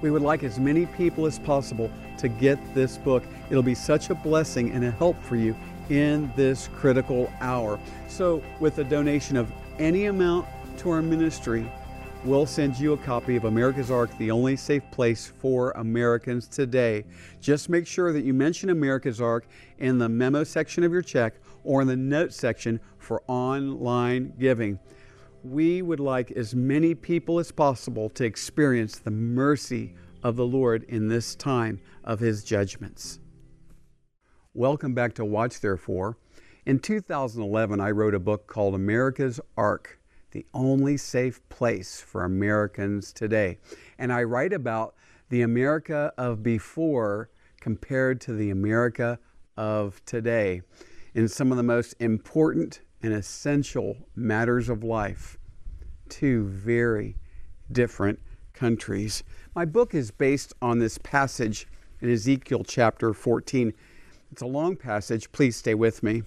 We 0.00 0.10
would 0.10 0.22
like 0.22 0.42
as 0.42 0.58
many 0.58 0.86
people 0.86 1.26
as 1.26 1.38
possible 1.38 1.90
to 2.18 2.28
get 2.28 2.58
this 2.74 2.98
book. 2.98 3.24
It'll 3.50 3.62
be 3.62 3.74
such 3.74 4.10
a 4.10 4.14
blessing 4.14 4.72
and 4.72 4.84
a 4.84 4.90
help 4.90 5.20
for 5.22 5.36
you 5.36 5.56
in 5.90 6.30
this 6.36 6.68
critical 6.76 7.32
hour. 7.40 7.78
So, 8.08 8.42
with 8.60 8.78
a 8.78 8.84
donation 8.84 9.36
of 9.36 9.50
any 9.78 10.06
amount 10.06 10.46
to 10.78 10.90
our 10.90 11.02
ministry, 11.02 11.70
we'll 12.24 12.46
send 12.46 12.78
you 12.78 12.92
a 12.92 12.96
copy 12.98 13.36
of 13.36 13.44
America's 13.44 13.90
Ark, 13.90 14.10
the 14.18 14.30
only 14.30 14.56
safe 14.56 14.82
place 14.90 15.26
for 15.26 15.70
Americans 15.72 16.48
today. 16.48 17.04
Just 17.40 17.68
make 17.68 17.86
sure 17.86 18.12
that 18.12 18.24
you 18.24 18.34
mention 18.34 18.70
America's 18.70 19.20
Ark 19.20 19.46
in 19.78 19.98
the 19.98 20.08
memo 20.08 20.44
section 20.44 20.84
of 20.84 20.92
your 20.92 21.02
check 21.02 21.34
or 21.64 21.82
in 21.82 21.88
the 21.88 21.96
notes 21.96 22.36
section 22.36 22.80
for 22.98 23.22
online 23.26 24.32
giving. 24.38 24.78
We 25.44 25.82
would 25.82 26.00
like 26.00 26.32
as 26.32 26.54
many 26.54 26.94
people 26.94 27.38
as 27.38 27.52
possible 27.52 28.10
to 28.10 28.24
experience 28.24 28.98
the 28.98 29.10
mercy 29.10 29.94
of 30.22 30.36
the 30.36 30.46
Lord 30.46 30.84
in 30.88 31.08
this 31.08 31.34
time 31.34 31.80
of 32.04 32.18
His 32.18 32.42
judgments. 32.42 33.20
Welcome 34.54 34.94
back 34.94 35.14
to 35.16 35.26
Watch 35.26 35.60
Therefore. 35.60 36.16
In 36.64 36.78
2011, 36.78 37.80
I 37.80 37.90
wrote 37.90 38.14
a 38.14 38.18
book 38.18 38.46
called 38.46 38.74
America's 38.74 39.38
Ark 39.58 40.00
The 40.30 40.46
Only 40.54 40.96
Safe 40.96 41.46
Place 41.50 42.00
for 42.00 42.24
Americans 42.24 43.12
Today. 43.12 43.58
And 43.98 44.10
I 44.10 44.22
write 44.22 44.54
about 44.54 44.94
the 45.28 45.42
America 45.42 46.14
of 46.16 46.42
before 46.42 47.28
compared 47.60 48.22
to 48.22 48.32
the 48.32 48.48
America 48.48 49.18
of 49.58 50.02
today 50.06 50.62
in 51.14 51.28
some 51.28 51.50
of 51.50 51.58
the 51.58 51.62
most 51.62 51.92
important 52.00 52.80
and 53.02 53.12
essential 53.12 53.98
matters 54.16 54.70
of 54.70 54.82
life. 54.82 55.36
Two 56.08 56.46
very 56.46 57.16
different 57.70 58.18
countries. 58.54 59.22
My 59.54 59.66
book 59.66 59.94
is 59.94 60.10
based 60.10 60.54
on 60.62 60.78
this 60.78 60.96
passage 60.96 61.66
in 62.00 62.10
Ezekiel 62.10 62.64
chapter 62.64 63.12
14. 63.12 63.74
It's 64.30 64.42
a 64.42 64.46
long 64.46 64.76
passage. 64.76 65.32
Please 65.32 65.56
stay 65.56 65.74
with 65.74 66.02
me. 66.02 66.22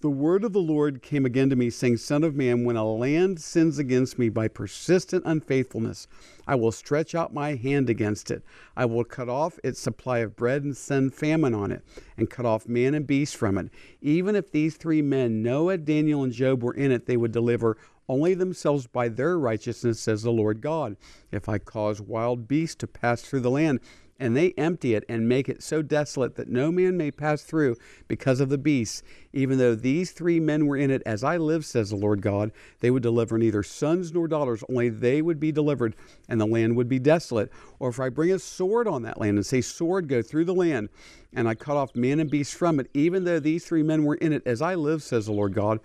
The 0.00 0.10
word 0.10 0.44
of 0.44 0.52
the 0.52 0.60
Lord 0.60 1.00
came 1.00 1.24
again 1.24 1.48
to 1.48 1.56
me, 1.56 1.70
saying, 1.70 1.96
Son 1.96 2.24
of 2.24 2.36
man, 2.36 2.64
when 2.64 2.76
a 2.76 2.84
land 2.84 3.40
sins 3.40 3.78
against 3.78 4.18
me 4.18 4.28
by 4.28 4.48
persistent 4.48 5.24
unfaithfulness, 5.24 6.06
I 6.46 6.56
will 6.56 6.72
stretch 6.72 7.14
out 7.14 7.32
my 7.32 7.54
hand 7.54 7.88
against 7.88 8.30
it. 8.30 8.42
I 8.76 8.84
will 8.84 9.04
cut 9.04 9.30
off 9.30 9.58
its 9.64 9.80
supply 9.80 10.18
of 10.18 10.36
bread 10.36 10.62
and 10.62 10.76
send 10.76 11.14
famine 11.14 11.54
on 11.54 11.72
it, 11.72 11.82
and 12.18 12.28
cut 12.28 12.44
off 12.44 12.68
man 12.68 12.92
and 12.92 13.06
beast 13.06 13.34
from 13.34 13.56
it. 13.56 13.70
Even 14.02 14.36
if 14.36 14.52
these 14.52 14.76
three 14.76 15.00
men, 15.00 15.42
Noah, 15.42 15.78
Daniel, 15.78 16.22
and 16.22 16.34
Job, 16.34 16.62
were 16.62 16.74
in 16.74 16.92
it, 16.92 17.06
they 17.06 17.16
would 17.16 17.32
deliver 17.32 17.78
only 18.06 18.34
themselves 18.34 18.86
by 18.86 19.08
their 19.08 19.38
righteousness, 19.38 19.98
says 19.98 20.22
the 20.22 20.30
Lord 20.30 20.60
God. 20.60 20.98
If 21.32 21.48
I 21.48 21.56
cause 21.56 22.02
wild 22.02 22.46
beasts 22.46 22.76
to 22.76 22.86
pass 22.86 23.22
through 23.22 23.40
the 23.40 23.50
land, 23.50 23.80
and 24.18 24.36
they 24.36 24.52
empty 24.56 24.94
it 24.94 25.04
and 25.08 25.28
make 25.28 25.48
it 25.48 25.62
so 25.62 25.82
desolate 25.82 26.36
that 26.36 26.48
no 26.48 26.70
man 26.70 26.96
may 26.96 27.10
pass 27.10 27.42
through 27.42 27.76
because 28.06 28.40
of 28.40 28.48
the 28.48 28.58
beasts. 28.58 29.02
Even 29.32 29.58
though 29.58 29.74
these 29.74 30.12
three 30.12 30.38
men 30.38 30.66
were 30.66 30.76
in 30.76 30.90
it, 30.90 31.02
as 31.04 31.24
I 31.24 31.36
live, 31.36 31.64
says 31.64 31.90
the 31.90 31.96
Lord 31.96 32.22
God, 32.22 32.52
they 32.80 32.90
would 32.90 33.02
deliver 33.02 33.36
neither 33.38 33.62
sons 33.62 34.12
nor 34.12 34.28
daughters, 34.28 34.62
only 34.68 34.88
they 34.88 35.20
would 35.20 35.40
be 35.40 35.50
delivered, 35.50 35.96
and 36.28 36.40
the 36.40 36.46
land 36.46 36.76
would 36.76 36.88
be 36.88 36.98
desolate. 36.98 37.50
Or 37.78 37.88
if 37.88 37.98
I 37.98 38.08
bring 38.08 38.30
a 38.30 38.38
sword 38.38 38.86
on 38.86 39.02
that 39.02 39.20
land 39.20 39.36
and 39.36 39.44
say, 39.44 39.60
Sword, 39.60 40.08
go 40.08 40.22
through 40.22 40.44
the 40.44 40.54
land, 40.54 40.90
and 41.32 41.48
I 41.48 41.54
cut 41.54 41.76
off 41.76 41.96
man 41.96 42.20
and 42.20 42.30
beast 42.30 42.54
from 42.54 42.78
it, 42.78 42.88
even 42.94 43.24
though 43.24 43.40
these 43.40 43.66
three 43.66 43.82
men 43.82 44.04
were 44.04 44.14
in 44.14 44.32
it, 44.32 44.42
as 44.46 44.62
I 44.62 44.76
live, 44.76 45.02
says 45.02 45.26
the 45.26 45.32
Lord 45.32 45.54
God, 45.54 45.80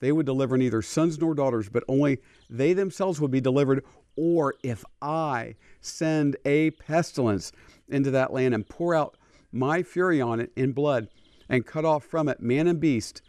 they 0.00 0.12
would 0.12 0.26
deliver 0.26 0.56
neither 0.56 0.82
sons 0.82 1.18
nor 1.18 1.34
daughters, 1.34 1.68
but 1.68 1.82
only 1.88 2.18
they 2.50 2.72
themselves 2.72 3.20
would 3.20 3.30
be 3.30 3.40
delivered. 3.40 3.84
Or 4.16 4.54
if 4.62 4.84
I 5.02 5.56
send 5.84 6.36
a 6.44 6.70
pestilence 6.72 7.52
into 7.88 8.10
that 8.10 8.32
land 8.32 8.54
and 8.54 8.68
pour 8.68 8.94
out 8.94 9.16
my 9.52 9.82
fury 9.82 10.20
on 10.20 10.40
it 10.40 10.50
in 10.56 10.72
blood 10.72 11.08
and 11.48 11.66
cut 11.66 11.84
off 11.84 12.04
from 12.04 12.28
it 12.28 12.40
man 12.40 12.66
and 12.66 12.80
beast, 12.80 13.22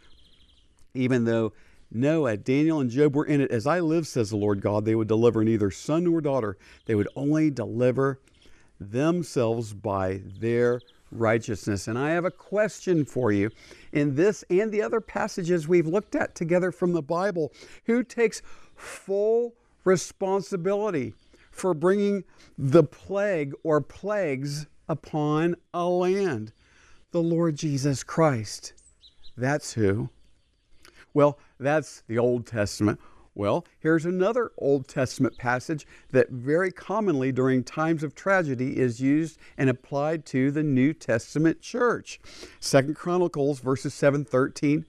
even 0.94 1.24
though 1.24 1.52
Noah, 1.90 2.36
Daniel, 2.36 2.80
and 2.80 2.90
Job 2.90 3.14
were 3.14 3.24
in 3.24 3.40
it, 3.40 3.50
as 3.50 3.66
I 3.66 3.80
live, 3.80 4.06
says 4.06 4.30
the 4.30 4.36
Lord 4.36 4.60
God, 4.60 4.84
they 4.84 4.94
would 4.94 5.08
deliver 5.08 5.44
neither 5.44 5.70
son 5.70 6.04
nor 6.04 6.20
daughter. 6.20 6.56
They 6.86 6.94
would 6.94 7.08
only 7.14 7.50
deliver 7.50 8.20
themselves 8.80 9.72
by 9.72 10.22
their 10.40 10.80
righteousness. 11.12 11.86
And 11.86 11.98
I 11.98 12.10
have 12.10 12.24
a 12.24 12.30
question 12.30 13.04
for 13.04 13.30
you 13.30 13.50
in 13.92 14.16
this 14.16 14.44
and 14.50 14.72
the 14.72 14.82
other 14.82 15.00
passages 15.00 15.68
we've 15.68 15.86
looked 15.86 16.16
at 16.16 16.34
together 16.34 16.72
from 16.72 16.92
the 16.92 17.02
Bible. 17.02 17.52
Who 17.84 18.02
takes 18.02 18.42
full 18.74 19.54
responsibility 19.84 21.14
for 21.56 21.74
bringing 21.74 22.24
the 22.56 22.84
plague 22.84 23.52
or 23.62 23.80
plagues 23.80 24.66
upon 24.88 25.56
a 25.72 25.86
land? 25.86 26.52
The 27.10 27.22
Lord 27.22 27.56
Jesus 27.56 28.04
Christ. 28.04 28.72
That's 29.36 29.72
who. 29.72 30.10
Well, 31.14 31.38
that's 31.58 32.02
the 32.08 32.18
Old 32.18 32.46
Testament. 32.46 33.00
Well, 33.34 33.66
here's 33.78 34.06
another 34.06 34.50
Old 34.56 34.88
Testament 34.88 35.36
passage 35.36 35.86
that 36.10 36.30
very 36.30 36.72
commonly 36.72 37.32
during 37.32 37.64
times 37.64 38.02
of 38.02 38.14
tragedy 38.14 38.78
is 38.78 39.00
used 39.00 39.38
and 39.58 39.68
applied 39.68 40.24
to 40.26 40.50
the 40.50 40.62
New 40.62 40.94
Testament 40.94 41.60
church. 41.60 42.18
Second 42.60 42.96
Chronicles 42.96 43.60
verses 43.60 43.92
7, 43.92 44.24
13, 44.24 44.86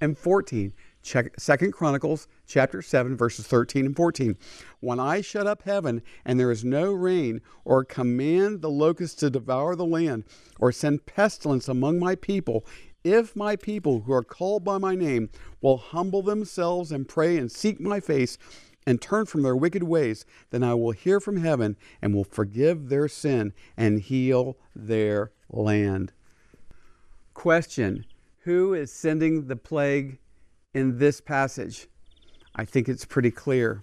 and 0.00 0.16
14. 0.16 0.72
Second 1.02 1.72
Chronicles 1.72 2.28
chapter 2.46 2.80
7 2.80 3.16
verses 3.16 3.46
13 3.46 3.86
and 3.86 3.96
14. 3.96 4.36
When 4.80 5.00
I 5.00 5.20
shut 5.20 5.46
up 5.46 5.62
heaven 5.62 6.02
and 6.24 6.38
there 6.38 6.50
is 6.50 6.64
no 6.64 6.92
rain, 6.92 7.40
or 7.64 7.84
command 7.84 8.62
the 8.62 8.70
locusts 8.70 9.16
to 9.16 9.30
devour 9.30 9.74
the 9.74 9.84
land, 9.84 10.24
or 10.60 10.70
send 10.70 11.06
pestilence 11.06 11.68
among 11.68 11.98
my 11.98 12.14
people, 12.14 12.64
if 13.04 13.34
my 13.34 13.56
people 13.56 14.02
who 14.02 14.12
are 14.12 14.22
called 14.22 14.64
by 14.64 14.78
my 14.78 14.94
name 14.94 15.28
will 15.60 15.76
humble 15.76 16.22
themselves 16.22 16.92
and 16.92 17.08
pray 17.08 17.36
and 17.36 17.50
seek 17.50 17.80
my 17.80 17.98
face 17.98 18.38
and 18.86 19.00
turn 19.00 19.26
from 19.26 19.42
their 19.42 19.56
wicked 19.56 19.82
ways, 19.82 20.24
then 20.50 20.62
I 20.62 20.74
will 20.74 20.92
hear 20.92 21.20
from 21.20 21.38
heaven 21.38 21.76
and 22.00 22.14
will 22.14 22.24
forgive 22.24 22.88
their 22.88 23.08
sin 23.08 23.52
and 23.76 24.00
heal 24.00 24.56
their 24.74 25.32
land. 25.50 26.12
Question 27.34 28.06
Who 28.40 28.74
is 28.74 28.92
sending 28.92 29.46
the 29.46 29.56
plague 29.56 30.18
in 30.74 30.98
this 30.98 31.20
passage? 31.20 31.88
I 32.54 32.64
think 32.64 32.88
it's 32.88 33.04
pretty 33.04 33.30
clear. 33.30 33.82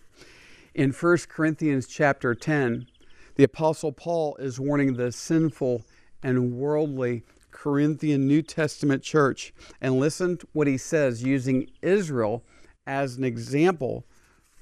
In 0.73 0.91
1 0.91 1.17
Corinthians 1.28 1.88
chapter 1.88 2.36
10, 2.36 2.88
the 3.36 3.43
Apostle 3.43 3.91
Paul 3.91 4.36
is 4.38 4.60
warning 4.60 4.93
the 4.93 5.12
sinful 5.12 5.84
and 6.21 6.54
worldly 6.54 7.23
Corinthian 7.52 8.28
New 8.28 8.41
Testament 8.41 9.04
church. 9.04 9.54
And 9.82 9.99
listen 9.99 10.38
to 10.38 10.47
what 10.54 10.67
he 10.67 10.78
says 10.78 11.23
using 11.23 11.69
Israel 11.82 12.43
as 12.86 13.17
an 13.17 13.23
example 13.23 14.06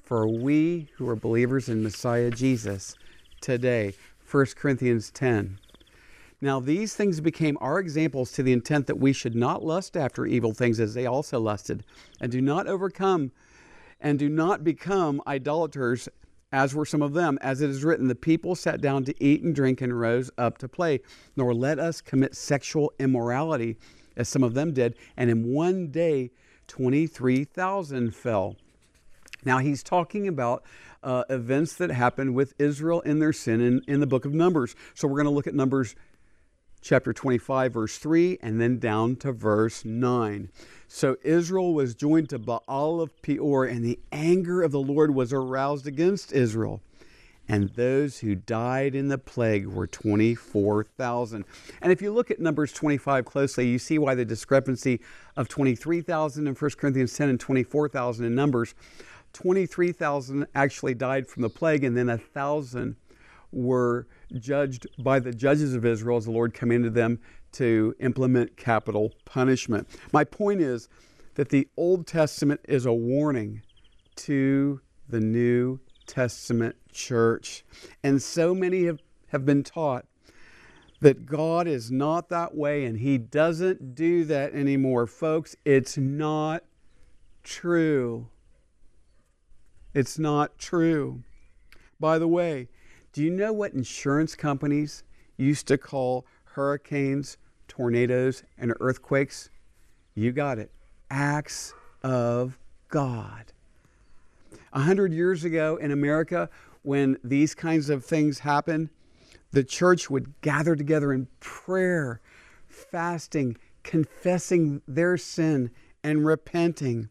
for 0.03 0.27
we 0.27 0.89
who 0.95 1.07
are 1.09 1.15
believers 1.15 1.67
in 1.67 1.83
Messiah 1.83 2.31
Jesus 2.31 2.95
today. 3.41 3.93
1 4.29 4.45
Corinthians 4.55 5.11
10. 5.11 5.59
Now, 6.39 6.59
these 6.59 6.95
things 6.95 7.19
became 7.19 7.57
our 7.59 7.79
examples 7.79 8.31
to 8.33 8.43
the 8.43 8.53
intent 8.53 8.87
that 8.87 8.99
we 8.99 9.11
should 9.11 9.35
not 9.35 9.63
lust 9.63 9.97
after 9.97 10.25
evil 10.25 10.53
things 10.53 10.79
as 10.79 10.93
they 10.93 11.05
also 11.05 11.39
lusted, 11.39 11.83
and 12.21 12.31
do 12.31 12.41
not 12.41 12.67
overcome 12.67 13.31
and 13.99 14.19
do 14.19 14.29
not 14.29 14.63
become 14.63 15.21
idolaters 15.25 16.07
as 16.51 16.73
were 16.73 16.85
some 16.85 17.01
of 17.01 17.13
them. 17.13 17.37
As 17.41 17.61
it 17.61 17.69
is 17.69 17.83
written, 17.83 18.07
the 18.07 18.15
people 18.15 18.55
sat 18.55 18.81
down 18.81 19.03
to 19.05 19.23
eat 19.23 19.41
and 19.41 19.53
drink 19.53 19.81
and 19.81 19.99
rose 19.99 20.31
up 20.37 20.57
to 20.59 20.69
play. 20.69 21.01
Nor 21.35 21.53
let 21.53 21.79
us 21.79 22.01
commit 22.01 22.35
sexual 22.35 22.93
immorality, 22.99 23.77
as 24.15 24.29
some 24.29 24.43
of 24.43 24.53
them 24.53 24.73
did. 24.73 24.95
And 25.17 25.29
in 25.29 25.51
one 25.51 25.87
day, 25.87 26.31
23,000 26.67 28.15
fell. 28.15 28.55
Now, 29.43 29.59
he's 29.59 29.83
talking 29.83 30.27
about 30.27 30.63
uh, 31.03 31.23
events 31.29 31.75
that 31.75 31.91
happened 31.91 32.33
with 32.33 32.53
Israel 32.59 33.01
in 33.01 33.19
their 33.19 33.33
sin 33.33 33.61
in, 33.61 33.81
in 33.87 33.99
the 33.99 34.07
book 34.07 34.25
of 34.25 34.33
Numbers. 34.33 34.75
So 34.93 35.07
we're 35.07 35.15
going 35.15 35.25
to 35.25 35.31
look 35.31 35.47
at 35.47 35.53
Numbers 35.53 35.95
chapter 36.87 37.11
25, 37.11 37.73
verse 37.73 37.97
3, 37.97 38.39
and 38.41 38.61
then 38.61 38.79
down 38.79 39.15
to 39.17 39.33
verse 39.33 39.83
9. 39.83 40.49
So 40.87 41.17
Israel 41.21 41.73
was 41.73 41.93
joined 41.93 42.29
to 42.29 42.39
Baal 42.39 43.01
of 43.01 43.21
Peor, 43.21 43.65
and 43.65 43.83
the 43.83 43.99
anger 44.11 44.61
of 44.61 44.71
the 44.71 44.79
Lord 44.79 45.13
was 45.13 45.33
aroused 45.33 45.85
against 45.85 46.31
Israel. 46.31 46.81
And 47.49 47.69
those 47.71 48.19
who 48.19 48.35
died 48.35 48.95
in 48.95 49.09
the 49.09 49.17
plague 49.17 49.67
were 49.67 49.87
24,000. 49.87 51.45
And 51.81 51.91
if 51.91 52.01
you 52.01 52.11
look 52.11 52.31
at 52.31 52.39
Numbers 52.39 52.71
25 52.71 53.25
closely, 53.25 53.67
you 53.67 53.79
see 53.79 53.97
why 53.97 54.15
the 54.15 54.25
discrepancy 54.25 55.01
of 55.35 55.47
23,000 55.47 56.47
in 56.47 56.53
1 56.53 56.71
Corinthians 56.77 57.15
10 57.15 57.29
and 57.29 57.39
24,000 57.39 58.25
in 58.25 58.33
Numbers. 58.33 58.75
23,000 59.33 60.47
actually 60.55 60.93
died 60.93 61.27
from 61.27 61.41
the 61.41 61.49
plague, 61.49 61.83
and 61.83 61.97
then 61.97 62.09
a 62.09 62.17
thousand 62.17 62.95
were 63.51 64.07
judged 64.37 64.87
by 64.99 65.19
the 65.19 65.31
judges 65.31 65.73
of 65.73 65.85
Israel 65.85 66.17
as 66.17 66.25
the 66.25 66.31
Lord 66.31 66.53
commanded 66.53 66.93
them 66.93 67.19
to 67.53 67.95
implement 67.99 68.57
capital 68.57 69.13
punishment. 69.25 69.87
My 70.11 70.23
point 70.23 70.61
is 70.61 70.89
that 71.35 71.49
the 71.49 71.67
Old 71.77 72.07
Testament 72.07 72.61
is 72.65 72.85
a 72.85 72.93
warning 72.93 73.61
to 74.17 74.81
the 75.07 75.19
New 75.19 75.79
Testament 76.05 76.75
church. 76.91 77.63
And 78.03 78.21
so 78.21 78.53
many 78.53 78.85
have, 78.85 78.99
have 79.27 79.45
been 79.45 79.63
taught 79.63 80.05
that 80.99 81.25
God 81.25 81.67
is 81.67 81.91
not 81.91 82.29
that 82.29 82.55
way 82.55 82.85
and 82.85 82.97
He 82.97 83.17
doesn't 83.17 83.95
do 83.95 84.25
that 84.25 84.53
anymore. 84.53 85.05
Folks, 85.05 85.55
it's 85.63 85.97
not 85.97 86.63
true. 87.43 88.27
It's 89.93 90.17
not 90.17 90.57
true. 90.57 91.23
By 91.99 92.19
the 92.19 92.27
way, 92.27 92.67
do 93.17 93.23
you 93.23 93.31
know 93.31 93.51
what 93.51 93.73
insurance 93.73 94.35
companies 94.35 95.03
used 95.37 95.67
to 95.69 95.77
call 95.79 96.23
hurricanes, 96.43 97.39
tornadoes, 97.67 98.43
and 98.59 98.75
earthquakes? 98.79 99.49
You 100.13 100.31
got 100.31 100.59
it. 100.59 100.69
Acts 101.09 101.73
of 102.03 102.59
God. 102.89 103.51
A 104.71 104.81
hundred 104.81 105.13
years 105.13 105.43
ago 105.43 105.77
in 105.77 105.89
America, 105.89 106.47
when 106.83 107.17
these 107.23 107.55
kinds 107.55 107.89
of 107.89 108.05
things 108.05 108.37
happened, 108.37 108.89
the 109.49 109.63
church 109.63 110.11
would 110.11 110.39
gather 110.41 110.75
together 110.75 111.11
in 111.11 111.27
prayer, 111.39 112.21
fasting, 112.67 113.57
confessing 113.81 114.83
their 114.87 115.17
sin 115.17 115.71
and 116.03 116.23
repenting, 116.23 117.09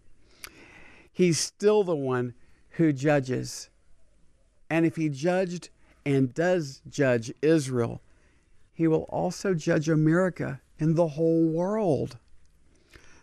He's 1.13 1.41
still 1.41 1.83
the 1.83 1.97
one 1.97 2.35
who 2.71 2.93
judges. 2.93 3.71
And 4.71 4.87
if 4.87 4.95
He 4.95 5.09
judged 5.09 5.71
and 6.07 6.33
does 6.33 6.81
judge 6.89 7.33
Israel, 7.43 8.01
He 8.73 8.87
will 8.87 9.03
also 9.09 9.53
judge 9.53 9.89
America 9.89 10.61
and 10.79 10.95
the 10.95 11.09
whole 11.09 11.49
world. 11.49 12.17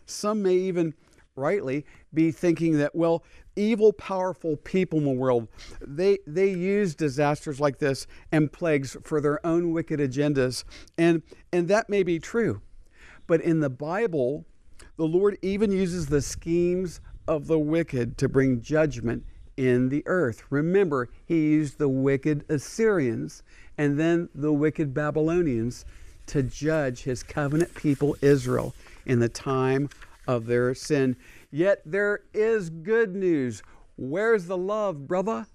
Some 0.04 0.42
may 0.42 0.54
even 0.54 0.92
rightly 1.34 1.86
be 2.12 2.30
thinking 2.30 2.76
that, 2.78 2.94
well, 2.94 3.24
evil, 3.56 3.92
powerful 3.92 4.56
people 4.58 4.98
in 4.98 5.04
the 5.06 5.10
world, 5.12 5.48
they, 5.80 6.18
they 6.26 6.50
use 6.50 6.94
disasters 6.94 7.58
like 7.58 7.78
this 7.78 8.06
and 8.30 8.52
plagues 8.52 8.96
for 9.02 9.20
their 9.20 9.44
own 9.46 9.72
wicked 9.72 9.98
agendas. 9.98 10.64
And, 10.98 11.22
and 11.52 11.66
that 11.68 11.88
may 11.88 12.02
be 12.02 12.18
true. 12.18 12.60
But 13.26 13.40
in 13.40 13.60
the 13.60 13.70
Bible, 13.70 14.44
the 14.96 15.06
Lord 15.06 15.38
even 15.40 15.72
uses 15.72 16.06
the 16.06 16.20
schemes 16.20 17.00
of 17.26 17.46
the 17.46 17.58
wicked 17.58 18.18
to 18.18 18.28
bring 18.28 18.60
judgment 18.60 19.24
in 19.56 19.88
the 19.88 20.02
earth. 20.06 20.42
Remember, 20.50 21.08
he 21.26 21.50
used 21.50 21.78
the 21.78 21.88
wicked 21.88 22.44
Assyrians 22.48 23.42
and 23.76 23.98
then 23.98 24.28
the 24.34 24.52
wicked 24.52 24.94
Babylonians 24.94 25.84
to 26.26 26.42
judge 26.42 27.02
his 27.02 27.22
covenant 27.22 27.74
people 27.74 28.16
Israel 28.20 28.74
in 29.04 29.18
the 29.18 29.28
time 29.28 29.88
of 30.26 30.46
their 30.46 30.74
sin. 30.74 31.16
Yet 31.50 31.82
there 31.84 32.20
is 32.32 32.70
good 32.70 33.14
news. 33.14 33.62
Where's 33.96 34.46
the 34.46 34.56
love, 34.56 35.06
brother? 35.06 35.46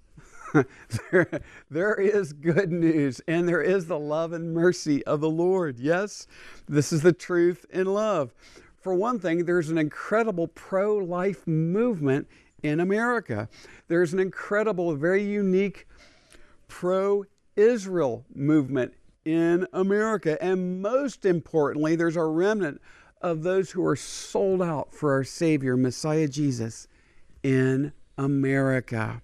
there, 1.12 1.42
there 1.70 1.96
is 1.96 2.34
good 2.34 2.72
news, 2.72 3.22
and 3.28 3.48
there 3.48 3.62
is 3.62 3.86
the 3.86 4.00
love 4.00 4.34
and 4.34 4.54
mercy 4.54 5.06
of 5.06 5.22
the 5.22 5.30
Lord. 5.30 5.80
Yes, 5.80 6.28
this 6.68 6.92
is 6.92 7.02
the 7.02 7.14
truth 7.14 7.66
in 7.70 7.88
love. 7.88 8.34
For 8.82 8.94
one 8.94 9.20
thing, 9.20 9.46
there's 9.46 9.70
an 9.70 9.78
incredible 9.78 10.48
pro 10.48 10.96
life 10.96 11.46
movement 11.46 12.28
in 12.64 12.80
America. 12.80 13.50
There's 13.88 14.14
an 14.14 14.20
incredible, 14.20 14.96
very 14.96 15.24
unique 15.24 15.88
pro 16.68 17.26
Israel 17.56 18.26
movement 18.34 18.94
in 19.26 19.68
America. 19.74 20.42
And 20.42 20.82
most 20.82 21.26
importantly, 21.26 21.96
there's 21.96 22.16
a 22.16 22.24
remnant 22.24 22.82
of 23.22 23.44
those 23.44 23.72
who 23.72 23.86
are 23.86 23.96
sold 23.96 24.62
out 24.62 24.94
for 24.94 25.12
our 25.12 25.24
Savior, 25.24 25.76
Messiah 25.76 26.28
Jesus, 26.28 26.88
in 27.44 27.92
America. 28.18 29.22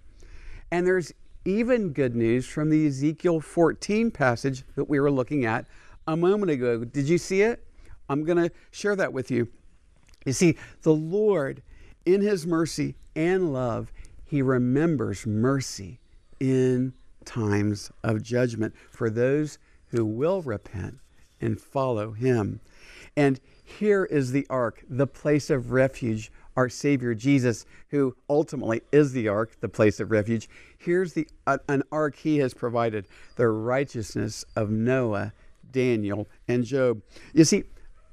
And 0.70 0.86
there's 0.86 1.12
even 1.44 1.92
good 1.92 2.14
news 2.14 2.46
from 2.46 2.70
the 2.70 2.86
Ezekiel 2.86 3.40
14 3.40 4.10
passage 4.10 4.64
that 4.74 4.88
we 4.88 5.00
were 5.00 5.10
looking 5.10 5.44
at 5.44 5.66
a 6.06 6.16
moment 6.16 6.50
ago. 6.50 6.84
Did 6.84 7.08
you 7.08 7.18
see 7.18 7.42
it? 7.42 7.64
I'm 8.08 8.24
going 8.24 8.38
to 8.38 8.50
share 8.70 8.96
that 8.96 9.12
with 9.12 9.30
you. 9.30 9.48
You 10.24 10.32
see, 10.32 10.56
the 10.82 10.92
Lord, 10.92 11.62
in 12.06 12.22
His 12.22 12.46
mercy 12.46 12.94
and 13.14 13.52
love, 13.52 13.92
He 14.24 14.40
remembers 14.40 15.26
mercy 15.26 15.98
in 16.40 16.94
times 17.24 17.90
of 18.02 18.22
judgment 18.22 18.74
for 18.90 19.10
those 19.10 19.58
who 19.88 20.04
will 20.04 20.40
repent 20.40 20.98
and 21.40 21.60
follow 21.60 22.12
Him. 22.12 22.60
And 23.16 23.40
here 23.62 24.04
is 24.04 24.32
the 24.32 24.46
ark, 24.48 24.84
the 24.88 25.06
place 25.06 25.50
of 25.50 25.72
refuge, 25.72 26.30
our 26.56 26.68
Savior 26.68 27.14
Jesus, 27.14 27.66
who 27.90 28.16
ultimately 28.30 28.80
is 28.92 29.12
the 29.12 29.28
ark, 29.28 29.56
the 29.60 29.68
place 29.68 30.00
of 30.00 30.10
refuge. 30.10 30.48
Here's 30.78 31.12
the, 31.12 31.28
uh, 31.46 31.58
an 31.68 31.82
ark 31.90 32.16
He 32.16 32.38
has 32.38 32.54
provided 32.54 33.06
the 33.36 33.48
righteousness 33.48 34.44
of 34.54 34.70
Noah, 34.70 35.32
Daniel, 35.72 36.28
and 36.48 36.64
Job. 36.64 37.02
You 37.34 37.44
see, 37.44 37.64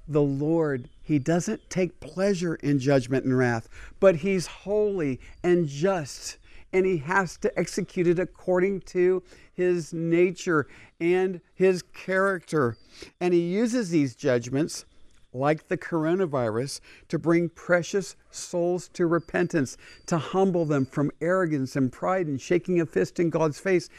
the 0.07 0.21
Lord, 0.21 0.89
He 1.01 1.19
doesn't 1.19 1.69
take 1.69 1.99
pleasure 1.99 2.55
in 2.55 2.79
judgment 2.79 3.25
and 3.25 3.37
wrath, 3.37 3.69
but 3.99 4.17
He's 4.17 4.47
holy 4.47 5.19
and 5.43 5.67
just, 5.67 6.37
and 6.71 6.85
He 6.85 6.97
has 6.97 7.37
to 7.37 7.57
execute 7.57 8.07
it 8.07 8.19
according 8.19 8.81
to 8.81 9.23
His 9.53 9.93
nature 9.93 10.67
and 10.99 11.41
His 11.53 11.83
character. 11.93 12.77
And 13.19 13.33
He 13.33 13.41
uses 13.41 13.89
these 13.89 14.15
judgments 14.15 14.85
like 15.33 15.67
the 15.67 15.77
coronavirus, 15.77 16.79
to 17.09 17.17
bring 17.17 17.49
precious 17.49 18.15
souls 18.29 18.87
to 18.89 19.07
repentance, 19.07 19.77
to 20.05 20.17
humble 20.17 20.65
them 20.65 20.85
from 20.85 21.11
arrogance 21.21 21.75
and 21.75 21.91
pride 21.91 22.27
and 22.27 22.39
shaking 22.39 22.79
a 22.79 22.85
fist 22.85 23.19
in 23.19 23.29
God's 23.29 23.59
face. 23.59 23.89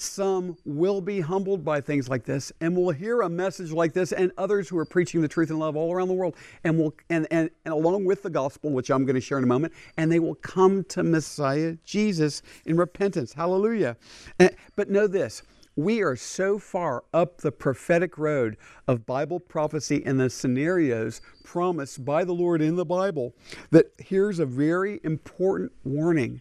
Some 0.00 0.56
will 0.64 1.00
be 1.00 1.18
humbled 1.18 1.64
by 1.64 1.80
things 1.80 2.08
like 2.08 2.24
this 2.24 2.52
and 2.60 2.76
will 2.76 2.92
hear 2.92 3.22
a 3.22 3.28
message 3.28 3.72
like 3.72 3.92
this, 3.92 4.12
and 4.12 4.30
others 4.38 4.68
who 4.68 4.78
are 4.78 4.84
preaching 4.84 5.20
the 5.20 5.26
truth 5.26 5.50
and 5.50 5.58
love 5.58 5.74
all 5.74 5.92
around 5.92 6.06
the 6.06 6.14
world, 6.14 6.36
and 6.62 6.78
will 6.78 6.94
and, 7.10 7.26
and, 7.32 7.50
and 7.64 7.74
along 7.74 8.04
with 8.04 8.22
the 8.22 8.30
gospel, 8.30 8.70
which 8.70 8.92
I'm 8.92 9.04
going 9.04 9.16
to 9.16 9.20
share 9.20 9.38
in 9.38 9.44
a 9.44 9.48
moment, 9.48 9.72
and 9.96 10.10
they 10.10 10.20
will 10.20 10.36
come 10.36 10.84
to 10.84 11.02
Messiah 11.02 11.76
Jesus 11.84 12.42
in 12.64 12.76
repentance. 12.76 13.32
Hallelujah. 13.32 13.96
Eh, 14.38 14.50
but 14.76 14.88
know 14.88 15.08
this 15.08 15.42
we 15.74 16.00
are 16.00 16.14
so 16.14 16.60
far 16.60 17.02
up 17.12 17.38
the 17.38 17.50
prophetic 17.50 18.18
road 18.18 18.56
of 18.86 19.04
Bible 19.04 19.40
prophecy 19.40 20.02
and 20.06 20.20
the 20.20 20.30
scenarios 20.30 21.20
promised 21.42 22.04
by 22.04 22.22
the 22.22 22.32
Lord 22.32 22.62
in 22.62 22.76
the 22.76 22.84
Bible 22.84 23.34
that 23.70 23.92
here's 23.98 24.38
a 24.38 24.46
very 24.46 25.00
important 25.02 25.72
warning 25.82 26.40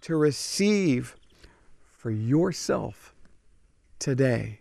to 0.00 0.16
receive 0.16 1.16
for 2.02 2.10
yourself 2.10 3.14
today. 4.00 4.58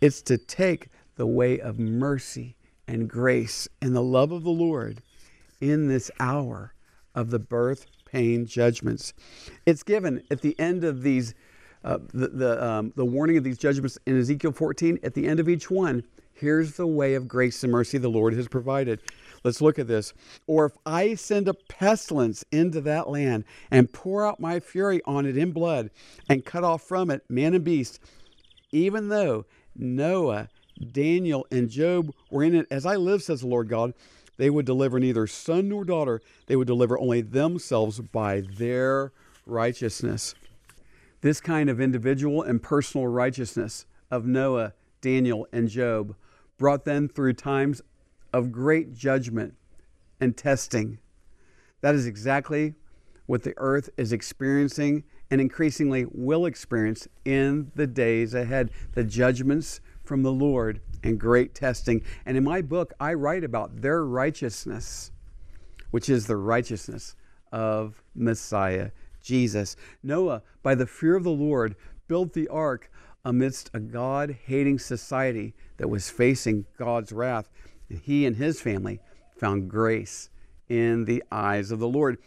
It's 0.00 0.22
to 0.22 0.38
take 0.38 0.88
the 1.16 1.26
way 1.26 1.60
of 1.60 1.78
mercy 1.78 2.56
and 2.88 3.06
grace 3.06 3.68
and 3.82 3.94
the 3.94 4.02
love 4.02 4.32
of 4.32 4.42
the 4.42 4.50
Lord 4.50 5.02
in 5.60 5.88
this 5.88 6.10
hour 6.18 6.72
of 7.14 7.28
the 7.28 7.38
birth 7.38 7.84
pain 8.06 8.46
judgments. 8.46 9.12
It's 9.66 9.82
given 9.82 10.22
at 10.30 10.40
the 10.40 10.58
end 10.58 10.84
of 10.84 11.02
these 11.02 11.34
uh, 11.84 11.98
the, 12.14 12.28
the, 12.28 12.64
um, 12.64 12.92
the 12.96 13.04
warning 13.04 13.36
of 13.36 13.44
these 13.44 13.58
judgments 13.58 13.98
in 14.06 14.18
Ezekiel 14.18 14.52
14, 14.52 15.00
at 15.02 15.12
the 15.12 15.26
end 15.26 15.38
of 15.38 15.48
each 15.50 15.70
one, 15.70 16.02
here's 16.42 16.72
the 16.72 16.86
way 16.86 17.14
of 17.14 17.28
grace 17.28 17.62
and 17.62 17.72
mercy 17.72 17.98
the 17.98 18.08
Lord 18.08 18.34
has 18.34 18.48
provided. 18.48 19.00
Let's 19.44 19.60
look 19.60 19.78
at 19.78 19.86
this. 19.86 20.12
Or 20.48 20.66
if 20.66 20.72
I 20.84 21.14
send 21.14 21.46
a 21.46 21.54
pestilence 21.54 22.44
into 22.50 22.80
that 22.80 23.08
land 23.08 23.44
and 23.70 23.92
pour 23.92 24.26
out 24.26 24.40
my 24.40 24.58
fury 24.58 25.00
on 25.06 25.24
it 25.24 25.36
in 25.36 25.52
blood 25.52 25.90
and 26.28 26.44
cut 26.44 26.64
off 26.64 26.82
from 26.82 27.10
it 27.10 27.22
man 27.30 27.54
and 27.54 27.64
beast, 27.64 28.00
even 28.72 29.08
though 29.08 29.46
Noah, 29.76 30.48
Daniel, 30.92 31.46
and 31.52 31.70
Job 31.70 32.12
were 32.28 32.42
in 32.42 32.56
it, 32.56 32.66
as 32.72 32.84
I 32.84 32.96
live, 32.96 33.22
says 33.22 33.42
the 33.42 33.46
Lord 33.46 33.68
God, 33.68 33.94
they 34.36 34.50
would 34.50 34.66
deliver 34.66 34.98
neither 34.98 35.28
son 35.28 35.68
nor 35.68 35.84
daughter. 35.84 36.20
They 36.46 36.56
would 36.56 36.66
deliver 36.66 36.98
only 36.98 37.20
themselves 37.20 38.00
by 38.00 38.40
their 38.40 39.12
righteousness. 39.46 40.34
This 41.20 41.40
kind 41.40 41.70
of 41.70 41.80
individual 41.80 42.42
and 42.42 42.60
personal 42.60 43.06
righteousness 43.06 43.86
of 44.10 44.26
Noah, 44.26 44.72
Daniel, 45.00 45.46
and 45.52 45.68
Job 45.68 46.16
brought 46.58 46.84
them 46.84 47.08
through 47.08 47.34
times 47.34 47.82
of 48.32 48.52
great 48.52 48.94
judgment 48.94 49.54
and 50.20 50.36
testing. 50.36 50.98
That 51.80 51.94
is 51.94 52.06
exactly 52.06 52.74
what 53.26 53.42
the 53.42 53.54
earth 53.56 53.90
is 53.96 54.12
experiencing 54.12 55.04
and 55.30 55.40
increasingly 55.40 56.06
will 56.10 56.46
experience 56.46 57.08
in 57.24 57.72
the 57.74 57.86
days 57.86 58.34
ahead 58.34 58.70
the 58.92 59.04
judgments 59.04 59.80
from 60.04 60.22
the 60.22 60.32
Lord 60.32 60.80
and 61.02 61.18
great 61.18 61.54
testing. 61.54 62.02
And 62.26 62.36
in 62.36 62.44
my 62.44 62.62
book, 62.62 62.92
I 63.00 63.14
write 63.14 63.44
about 63.44 63.80
their 63.80 64.04
righteousness, 64.04 65.10
which 65.90 66.08
is 66.08 66.26
the 66.26 66.36
righteousness 66.36 67.16
of 67.50 68.02
Messiah 68.14 68.90
Jesus. 69.22 69.76
Noah, 70.02 70.42
by 70.62 70.74
the 70.74 70.86
fear 70.86 71.16
of 71.16 71.24
the 71.24 71.30
Lord, 71.30 71.76
built 72.08 72.32
the 72.32 72.48
ark 72.48 72.90
amidst 73.24 73.70
a 73.72 73.80
God 73.80 74.36
hating 74.46 74.78
society 74.78 75.54
that 75.76 75.88
was 75.88 76.10
facing 76.10 76.66
God's 76.78 77.12
wrath. 77.12 77.48
He 77.88 78.26
and 78.26 78.36
his 78.36 78.60
family 78.60 79.00
found 79.36 79.68
grace 79.70 80.30
in 80.68 81.04
the 81.04 81.22
eyes 81.30 81.70
of 81.70 81.78
the 81.78 81.88
Lord. 81.88 82.18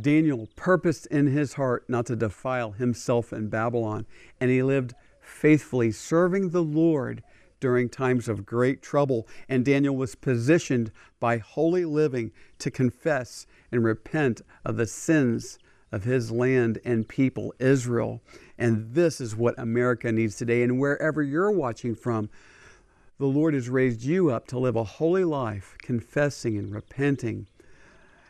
Daniel 0.00 0.48
purposed 0.56 1.06
in 1.06 1.26
his 1.26 1.54
heart 1.54 1.84
not 1.88 2.06
to 2.06 2.16
defile 2.16 2.72
himself 2.72 3.32
in 3.32 3.48
Babylon, 3.48 4.06
and 4.40 4.50
he 4.50 4.62
lived 4.62 4.94
faithfully 5.20 5.92
serving 5.92 6.50
the 6.50 6.62
Lord 6.62 7.22
during 7.60 7.88
times 7.88 8.28
of 8.28 8.46
great 8.46 8.82
trouble. 8.82 9.28
And 9.48 9.64
Daniel 9.64 9.94
was 9.94 10.14
positioned 10.14 10.90
by 11.20 11.38
holy 11.38 11.84
living 11.84 12.32
to 12.58 12.70
confess 12.70 13.46
and 13.70 13.84
repent 13.84 14.40
of 14.64 14.76
the 14.76 14.86
sins 14.86 15.58
of 15.92 16.04
his 16.04 16.30
land 16.30 16.80
and 16.84 17.08
people, 17.08 17.52
Israel. 17.58 18.22
And 18.60 18.94
this 18.94 19.20
is 19.20 19.34
what 19.34 19.58
America 19.58 20.12
needs 20.12 20.36
today. 20.36 20.62
And 20.62 20.78
wherever 20.78 21.22
you're 21.22 21.50
watching 21.50 21.94
from, 21.94 22.28
the 23.18 23.26
Lord 23.26 23.54
has 23.54 23.70
raised 23.70 24.02
you 24.02 24.30
up 24.30 24.46
to 24.48 24.58
live 24.58 24.76
a 24.76 24.84
holy 24.84 25.24
life, 25.24 25.76
confessing 25.82 26.58
and 26.58 26.72
repenting 26.72 27.46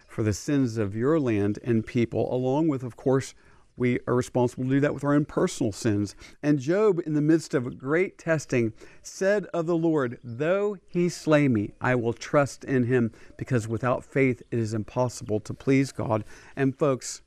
for 0.06 0.22
the 0.22 0.32
sins 0.32 0.78
of 0.78 0.94
your 0.94 1.18
land 1.18 1.58
and 1.64 1.84
people, 1.84 2.32
along 2.32 2.68
with, 2.68 2.84
of 2.84 2.96
course, 2.96 3.34
we 3.76 3.98
are 4.06 4.14
responsible 4.14 4.64
to 4.64 4.70
do 4.70 4.80
that 4.80 4.94
with 4.94 5.04
our 5.04 5.14
own 5.14 5.24
personal 5.24 5.72
sins. 5.72 6.14
And 6.42 6.58
Job, 6.58 7.00
in 7.04 7.14
the 7.14 7.20
midst 7.20 7.54
of 7.54 7.78
great 7.78 8.18
testing, 8.18 8.72
said 9.02 9.46
of 9.46 9.66
the 9.66 9.76
Lord, 9.76 10.18
Though 10.22 10.76
he 10.86 11.08
slay 11.08 11.48
me, 11.48 11.72
I 11.80 11.94
will 11.94 12.12
trust 12.12 12.62
in 12.64 12.84
him, 12.84 13.12
because 13.36 13.66
without 13.66 14.04
faith 14.04 14.42
it 14.50 14.58
is 14.58 14.74
impossible 14.74 15.40
to 15.40 15.54
please 15.54 15.92
God. 15.92 16.24
And 16.54 16.76
folks, 16.76 17.22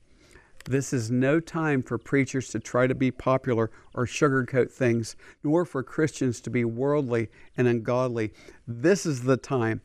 this 0.66 0.94
is 0.94 1.12
no 1.12 1.40
time 1.40 1.84
for 1.84 1.98
preachers 1.98 2.50
to 2.50 2.60
try 2.60 2.88
to 2.88 2.96
be 2.96 3.12
popular 3.12 3.70
or 3.94 4.06
sugarcoat 4.06 4.72
things, 4.72 5.16
nor 5.44 5.66
for 5.66 5.84
Christians 5.84 6.40
to 6.42 6.50
be 6.50 6.64
worldly 6.64 7.30
and 7.58 7.68
ungodly. 7.68 8.34
This 8.68 9.06
is 9.06 9.24
the 9.24 9.38
time 9.38 9.82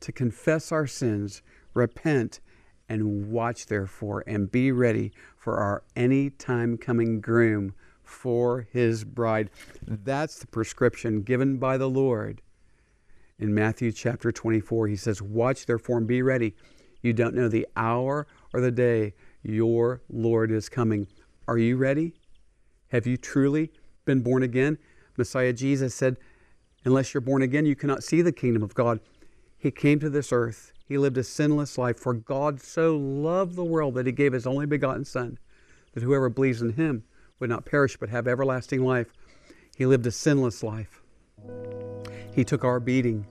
to 0.00 0.12
confess 0.12 0.72
our 0.72 0.86
sins, 0.86 1.42
repent, 1.74 2.40
and 2.88 3.30
watch, 3.30 3.66
therefore, 3.66 4.22
and 4.26 4.50
be 4.50 4.72
ready 4.72 5.12
for 5.36 5.56
our 5.58 5.82
anytime 5.94 6.76
coming 6.76 7.20
groom 7.20 7.74
for 8.02 8.66
his 8.72 9.04
bride. 9.04 9.50
That's 9.86 10.38
the 10.38 10.46
prescription 10.46 11.22
given 11.22 11.58
by 11.58 11.76
the 11.78 11.90
Lord. 11.90 12.42
In 13.38 13.54
Matthew 13.54 13.92
chapter 13.92 14.32
24, 14.32 14.88
he 14.88 14.96
says, 14.96 15.20
Watch, 15.20 15.66
therefore, 15.66 15.98
and 15.98 16.06
be 16.06 16.22
ready. 16.22 16.54
You 17.02 17.12
don't 17.12 17.34
know 17.34 17.48
the 17.48 17.66
hour 17.76 18.26
or 18.52 18.60
the 18.60 18.70
day 18.70 19.14
your 19.42 20.02
Lord 20.08 20.50
is 20.50 20.68
coming. 20.68 21.06
Are 21.48 21.58
you 21.58 21.76
ready? 21.76 22.14
Have 22.88 23.06
you 23.06 23.16
truly 23.16 23.70
been 24.04 24.20
born 24.20 24.42
again? 24.42 24.78
Messiah 25.16 25.52
Jesus 25.52 25.94
said, 25.94 26.16
Unless 26.84 27.14
you're 27.14 27.20
born 27.20 27.42
again, 27.42 27.66
you 27.66 27.74
cannot 27.74 28.04
see 28.04 28.22
the 28.22 28.32
kingdom 28.32 28.62
of 28.62 28.74
God. 28.74 29.00
He 29.58 29.70
came 29.70 29.98
to 30.00 30.10
this 30.10 30.32
earth 30.32 30.72
he 30.86 30.98
lived 30.98 31.18
a 31.18 31.24
sinless 31.24 31.76
life, 31.76 31.98
for 31.98 32.14
God 32.14 32.60
so 32.60 32.96
loved 32.96 33.56
the 33.56 33.64
world 33.64 33.94
that 33.94 34.06
he 34.06 34.12
gave 34.12 34.32
his 34.32 34.46
only 34.46 34.66
begotten 34.66 35.04
Son, 35.04 35.36
that 35.92 36.02
whoever 36.04 36.28
believes 36.28 36.62
in 36.62 36.74
him 36.74 37.02
would 37.40 37.50
not 37.50 37.64
perish 37.64 37.96
but 37.96 38.08
have 38.08 38.28
everlasting 38.28 38.84
life. 38.84 39.12
He 39.76 39.84
lived 39.84 40.06
a 40.06 40.12
sinless 40.12 40.62
life. 40.62 41.02
He 42.32 42.44
took 42.44 42.62
our 42.62 42.78
beating. 42.78 43.26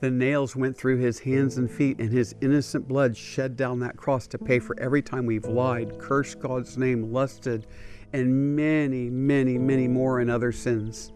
The 0.00 0.10
nails 0.10 0.54
went 0.54 0.76
through 0.76 0.98
his 0.98 1.18
hands 1.18 1.56
and 1.56 1.70
feet, 1.70 1.98
and 1.98 2.12
his 2.12 2.34
innocent 2.40 2.86
blood 2.86 3.16
shed 3.16 3.56
down 3.56 3.78
that 3.80 3.96
cross 3.96 4.26
to 4.28 4.38
pay 4.38 4.58
for 4.58 4.78
every 4.78 5.02
time 5.02 5.26
we've 5.26 5.46
lied, 5.46 5.98
cursed 5.98 6.40
God's 6.40 6.76
name, 6.76 7.12
lusted, 7.12 7.66
and 8.12 8.54
many, 8.54 9.08
many, 9.08 9.58
many 9.58 9.88
more 9.88 10.20
in 10.20 10.28
other 10.28 10.52
sins. 10.52 11.12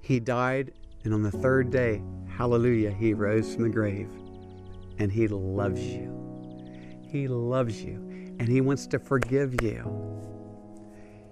He 0.00 0.20
died, 0.20 0.72
and 1.04 1.12
on 1.12 1.22
the 1.22 1.30
third 1.30 1.70
day, 1.70 2.02
Hallelujah, 2.36 2.90
He 2.90 3.14
rose 3.14 3.54
from 3.54 3.64
the 3.64 3.70
grave 3.70 4.10
and 4.98 5.10
He 5.10 5.26
loves 5.28 5.80
you. 5.80 6.12
He 7.02 7.28
loves 7.28 7.82
you 7.82 7.94
and 8.38 8.48
He 8.48 8.60
wants 8.60 8.86
to 8.88 8.98
forgive 8.98 9.62
you. 9.62 10.35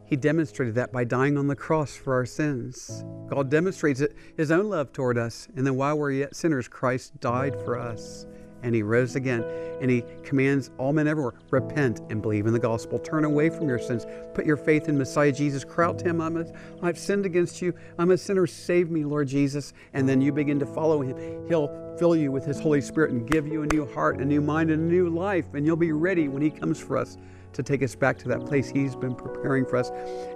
He 0.06 0.16
demonstrated 0.16 0.74
that 0.76 0.92
by 0.92 1.04
dying 1.04 1.38
on 1.38 1.46
the 1.46 1.56
cross 1.56 1.94
for 1.94 2.14
our 2.14 2.26
sins. 2.26 3.04
God 3.28 3.50
demonstrates 3.50 4.00
it, 4.00 4.14
His 4.36 4.50
own 4.50 4.68
love 4.68 4.92
toward 4.92 5.18
us. 5.18 5.48
And 5.56 5.66
then 5.66 5.76
while 5.76 5.96
we're 5.96 6.12
yet 6.12 6.36
sinners, 6.36 6.68
Christ 6.68 7.18
died 7.20 7.54
for 7.64 7.78
us 7.78 8.26
and 8.64 8.74
he 8.74 8.82
rose 8.82 9.14
again. 9.14 9.44
And 9.80 9.90
he 9.90 10.04
commands 10.24 10.70
all 10.78 10.92
men 10.92 11.06
everywhere 11.06 11.34
repent 11.50 12.00
and 12.10 12.20
believe 12.20 12.46
in 12.46 12.52
the 12.52 12.58
gospel. 12.58 12.98
Turn 12.98 13.24
away 13.24 13.50
from 13.50 13.68
your 13.68 13.78
sins. 13.78 14.06
Put 14.34 14.46
your 14.46 14.56
faith 14.56 14.88
in 14.88 14.96
Messiah 14.98 15.30
Jesus. 15.30 15.64
Cry 15.64 15.86
out 15.86 15.98
to 15.98 16.06
him, 16.06 16.20
I'm 16.20 16.38
a, 16.38 16.46
I've 16.82 16.98
sinned 16.98 17.26
against 17.26 17.60
you. 17.60 17.74
I'm 17.98 18.10
a 18.10 18.18
sinner. 18.18 18.46
Save 18.46 18.90
me, 18.90 19.04
Lord 19.04 19.28
Jesus. 19.28 19.74
And 19.92 20.08
then 20.08 20.20
you 20.20 20.32
begin 20.32 20.58
to 20.60 20.66
follow 20.66 21.02
him. 21.02 21.46
He'll 21.46 21.96
fill 21.98 22.16
you 22.16 22.32
with 22.32 22.44
his 22.44 22.58
Holy 22.58 22.80
Spirit 22.80 23.12
and 23.12 23.30
give 23.30 23.46
you 23.46 23.62
a 23.62 23.66
new 23.66 23.86
heart, 23.86 24.18
a 24.18 24.24
new 24.24 24.40
mind, 24.40 24.70
and 24.70 24.90
a 24.90 24.92
new 24.92 25.10
life. 25.10 25.52
And 25.52 25.66
you'll 25.66 25.76
be 25.76 25.92
ready 25.92 26.28
when 26.28 26.42
he 26.42 26.50
comes 26.50 26.80
for 26.80 26.96
us 26.96 27.18
to 27.54 27.62
take 27.62 27.82
us 27.82 27.94
back 27.94 28.18
to 28.18 28.28
that 28.28 28.46
place 28.46 28.68
he's 28.68 28.94
been 28.94 29.14
preparing 29.14 29.64
for 29.64 29.76
us. 29.76 29.90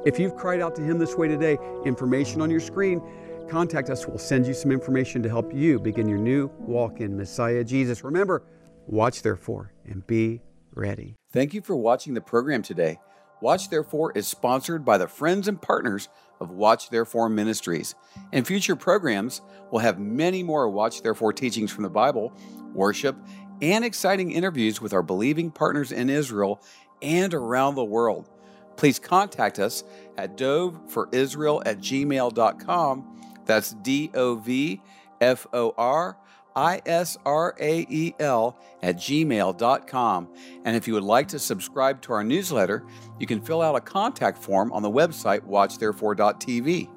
If 0.05 0.19
you've 0.19 0.37
cried 0.37 0.61
out 0.61 0.75
to 0.77 0.83
him 0.83 0.99
this 0.99 1.17
way 1.17 1.29
today, 1.29 1.59
information 1.85 2.41
on 2.41 2.51
your 2.51 2.61
screen 2.61 3.03
contact 3.49 3.89
us. 3.91 4.07
We'll 4.07 4.19
send 4.19 4.47
you 4.47 4.55
some 4.55 4.71
information 4.71 5.23
to 5.23 5.29
help 5.29 5.55
you 5.55 5.79
begin 5.79 6.09
your 6.09 6.19
new 6.19 6.51
walk 6.59 7.01
in 7.01 7.17
Messiah 7.17 7.65
Jesus. 7.65 8.05
Remember, 8.05 8.43
watch 8.87 9.23
therefore 9.23 9.73
and 9.87 10.07
be 10.07 10.43
ready. 10.75 11.17
Thank 11.33 11.55
you 11.55 11.63
for 11.63 11.75
watching 11.75 12.15
the 12.15 12.21
program 12.21 12.63
today. 12.63 12.99
Watch 13.41 13.71
Therefore 13.71 14.13
is 14.17 14.27
sponsored 14.27 14.85
by 14.85 14.99
the 14.99 15.07
friends 15.07 15.47
and 15.47 15.61
partners 15.61 16.09
of 16.41 16.51
Watch 16.51 16.91
Therefore 16.91 17.29
Ministries. 17.29 17.95
In 18.33 18.45
future 18.45 18.75
programs, 18.75 19.43
we'll 19.71 19.81
have 19.81 19.99
many 19.99 20.43
more 20.43 20.69
Watch 20.69 21.03
Therefore 21.03 21.33
teachings 21.33 21.71
from 21.71 21.85
the 21.85 21.91
Bible, 21.91 22.33
worship, 22.75 23.17
and 23.63 23.85
exciting 23.85 24.33
interviews 24.33 24.81
with 24.81 24.93
our 24.93 25.03
believing 25.03 25.51
partners 25.51 25.93
in 25.93 26.11
Israel 26.11 26.61
and 27.03 27.35
around 27.35 27.75
the 27.75 27.85
world. 27.85 28.29
Please 28.77 28.99
contact 28.99 29.59
us 29.59 29.83
at 30.17 30.37
dovforisrael 30.37 31.63
at 31.67 31.79
gmail.com 31.79 33.19
that's 33.49 33.73
D 33.73 34.11
O 34.15 34.37
V 34.37 34.81
F 35.21 35.49
O 35.53 35.75
R 35.77 36.17
I 36.55 36.81
S 36.87 37.17
R 37.25 37.57
A 37.59 37.87
E 37.89 38.15
L 38.21 38.57
at 38.83 38.97
gmail.com. 38.97 40.29
And 40.65 40.77
if 40.77 40.87
you 40.87 40.95
would 40.95 41.03
like 41.03 41.29
to 41.29 41.39
subscribe 41.41 42.01
to 42.03 42.13
our 42.13 42.23
newsletter, 42.23 42.87
you 43.19 43.27
can 43.27 43.41
fill 43.41 43.63
out 43.63 43.75
a 43.75 43.81
contact 43.81 44.39
form 44.39 44.71
on 44.73 44.83
the 44.83 44.91
website 44.91 45.41
watchtherefore.tv. 45.41 46.91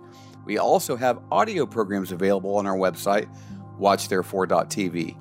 We 0.45 0.57
also 0.57 0.95
have 0.97 1.21
audio 1.31 1.65
programs 1.65 2.11
available 2.11 2.57
on 2.57 2.67
our 2.67 2.75
website, 2.75 3.29
watchtherefore.tv. 3.79 5.20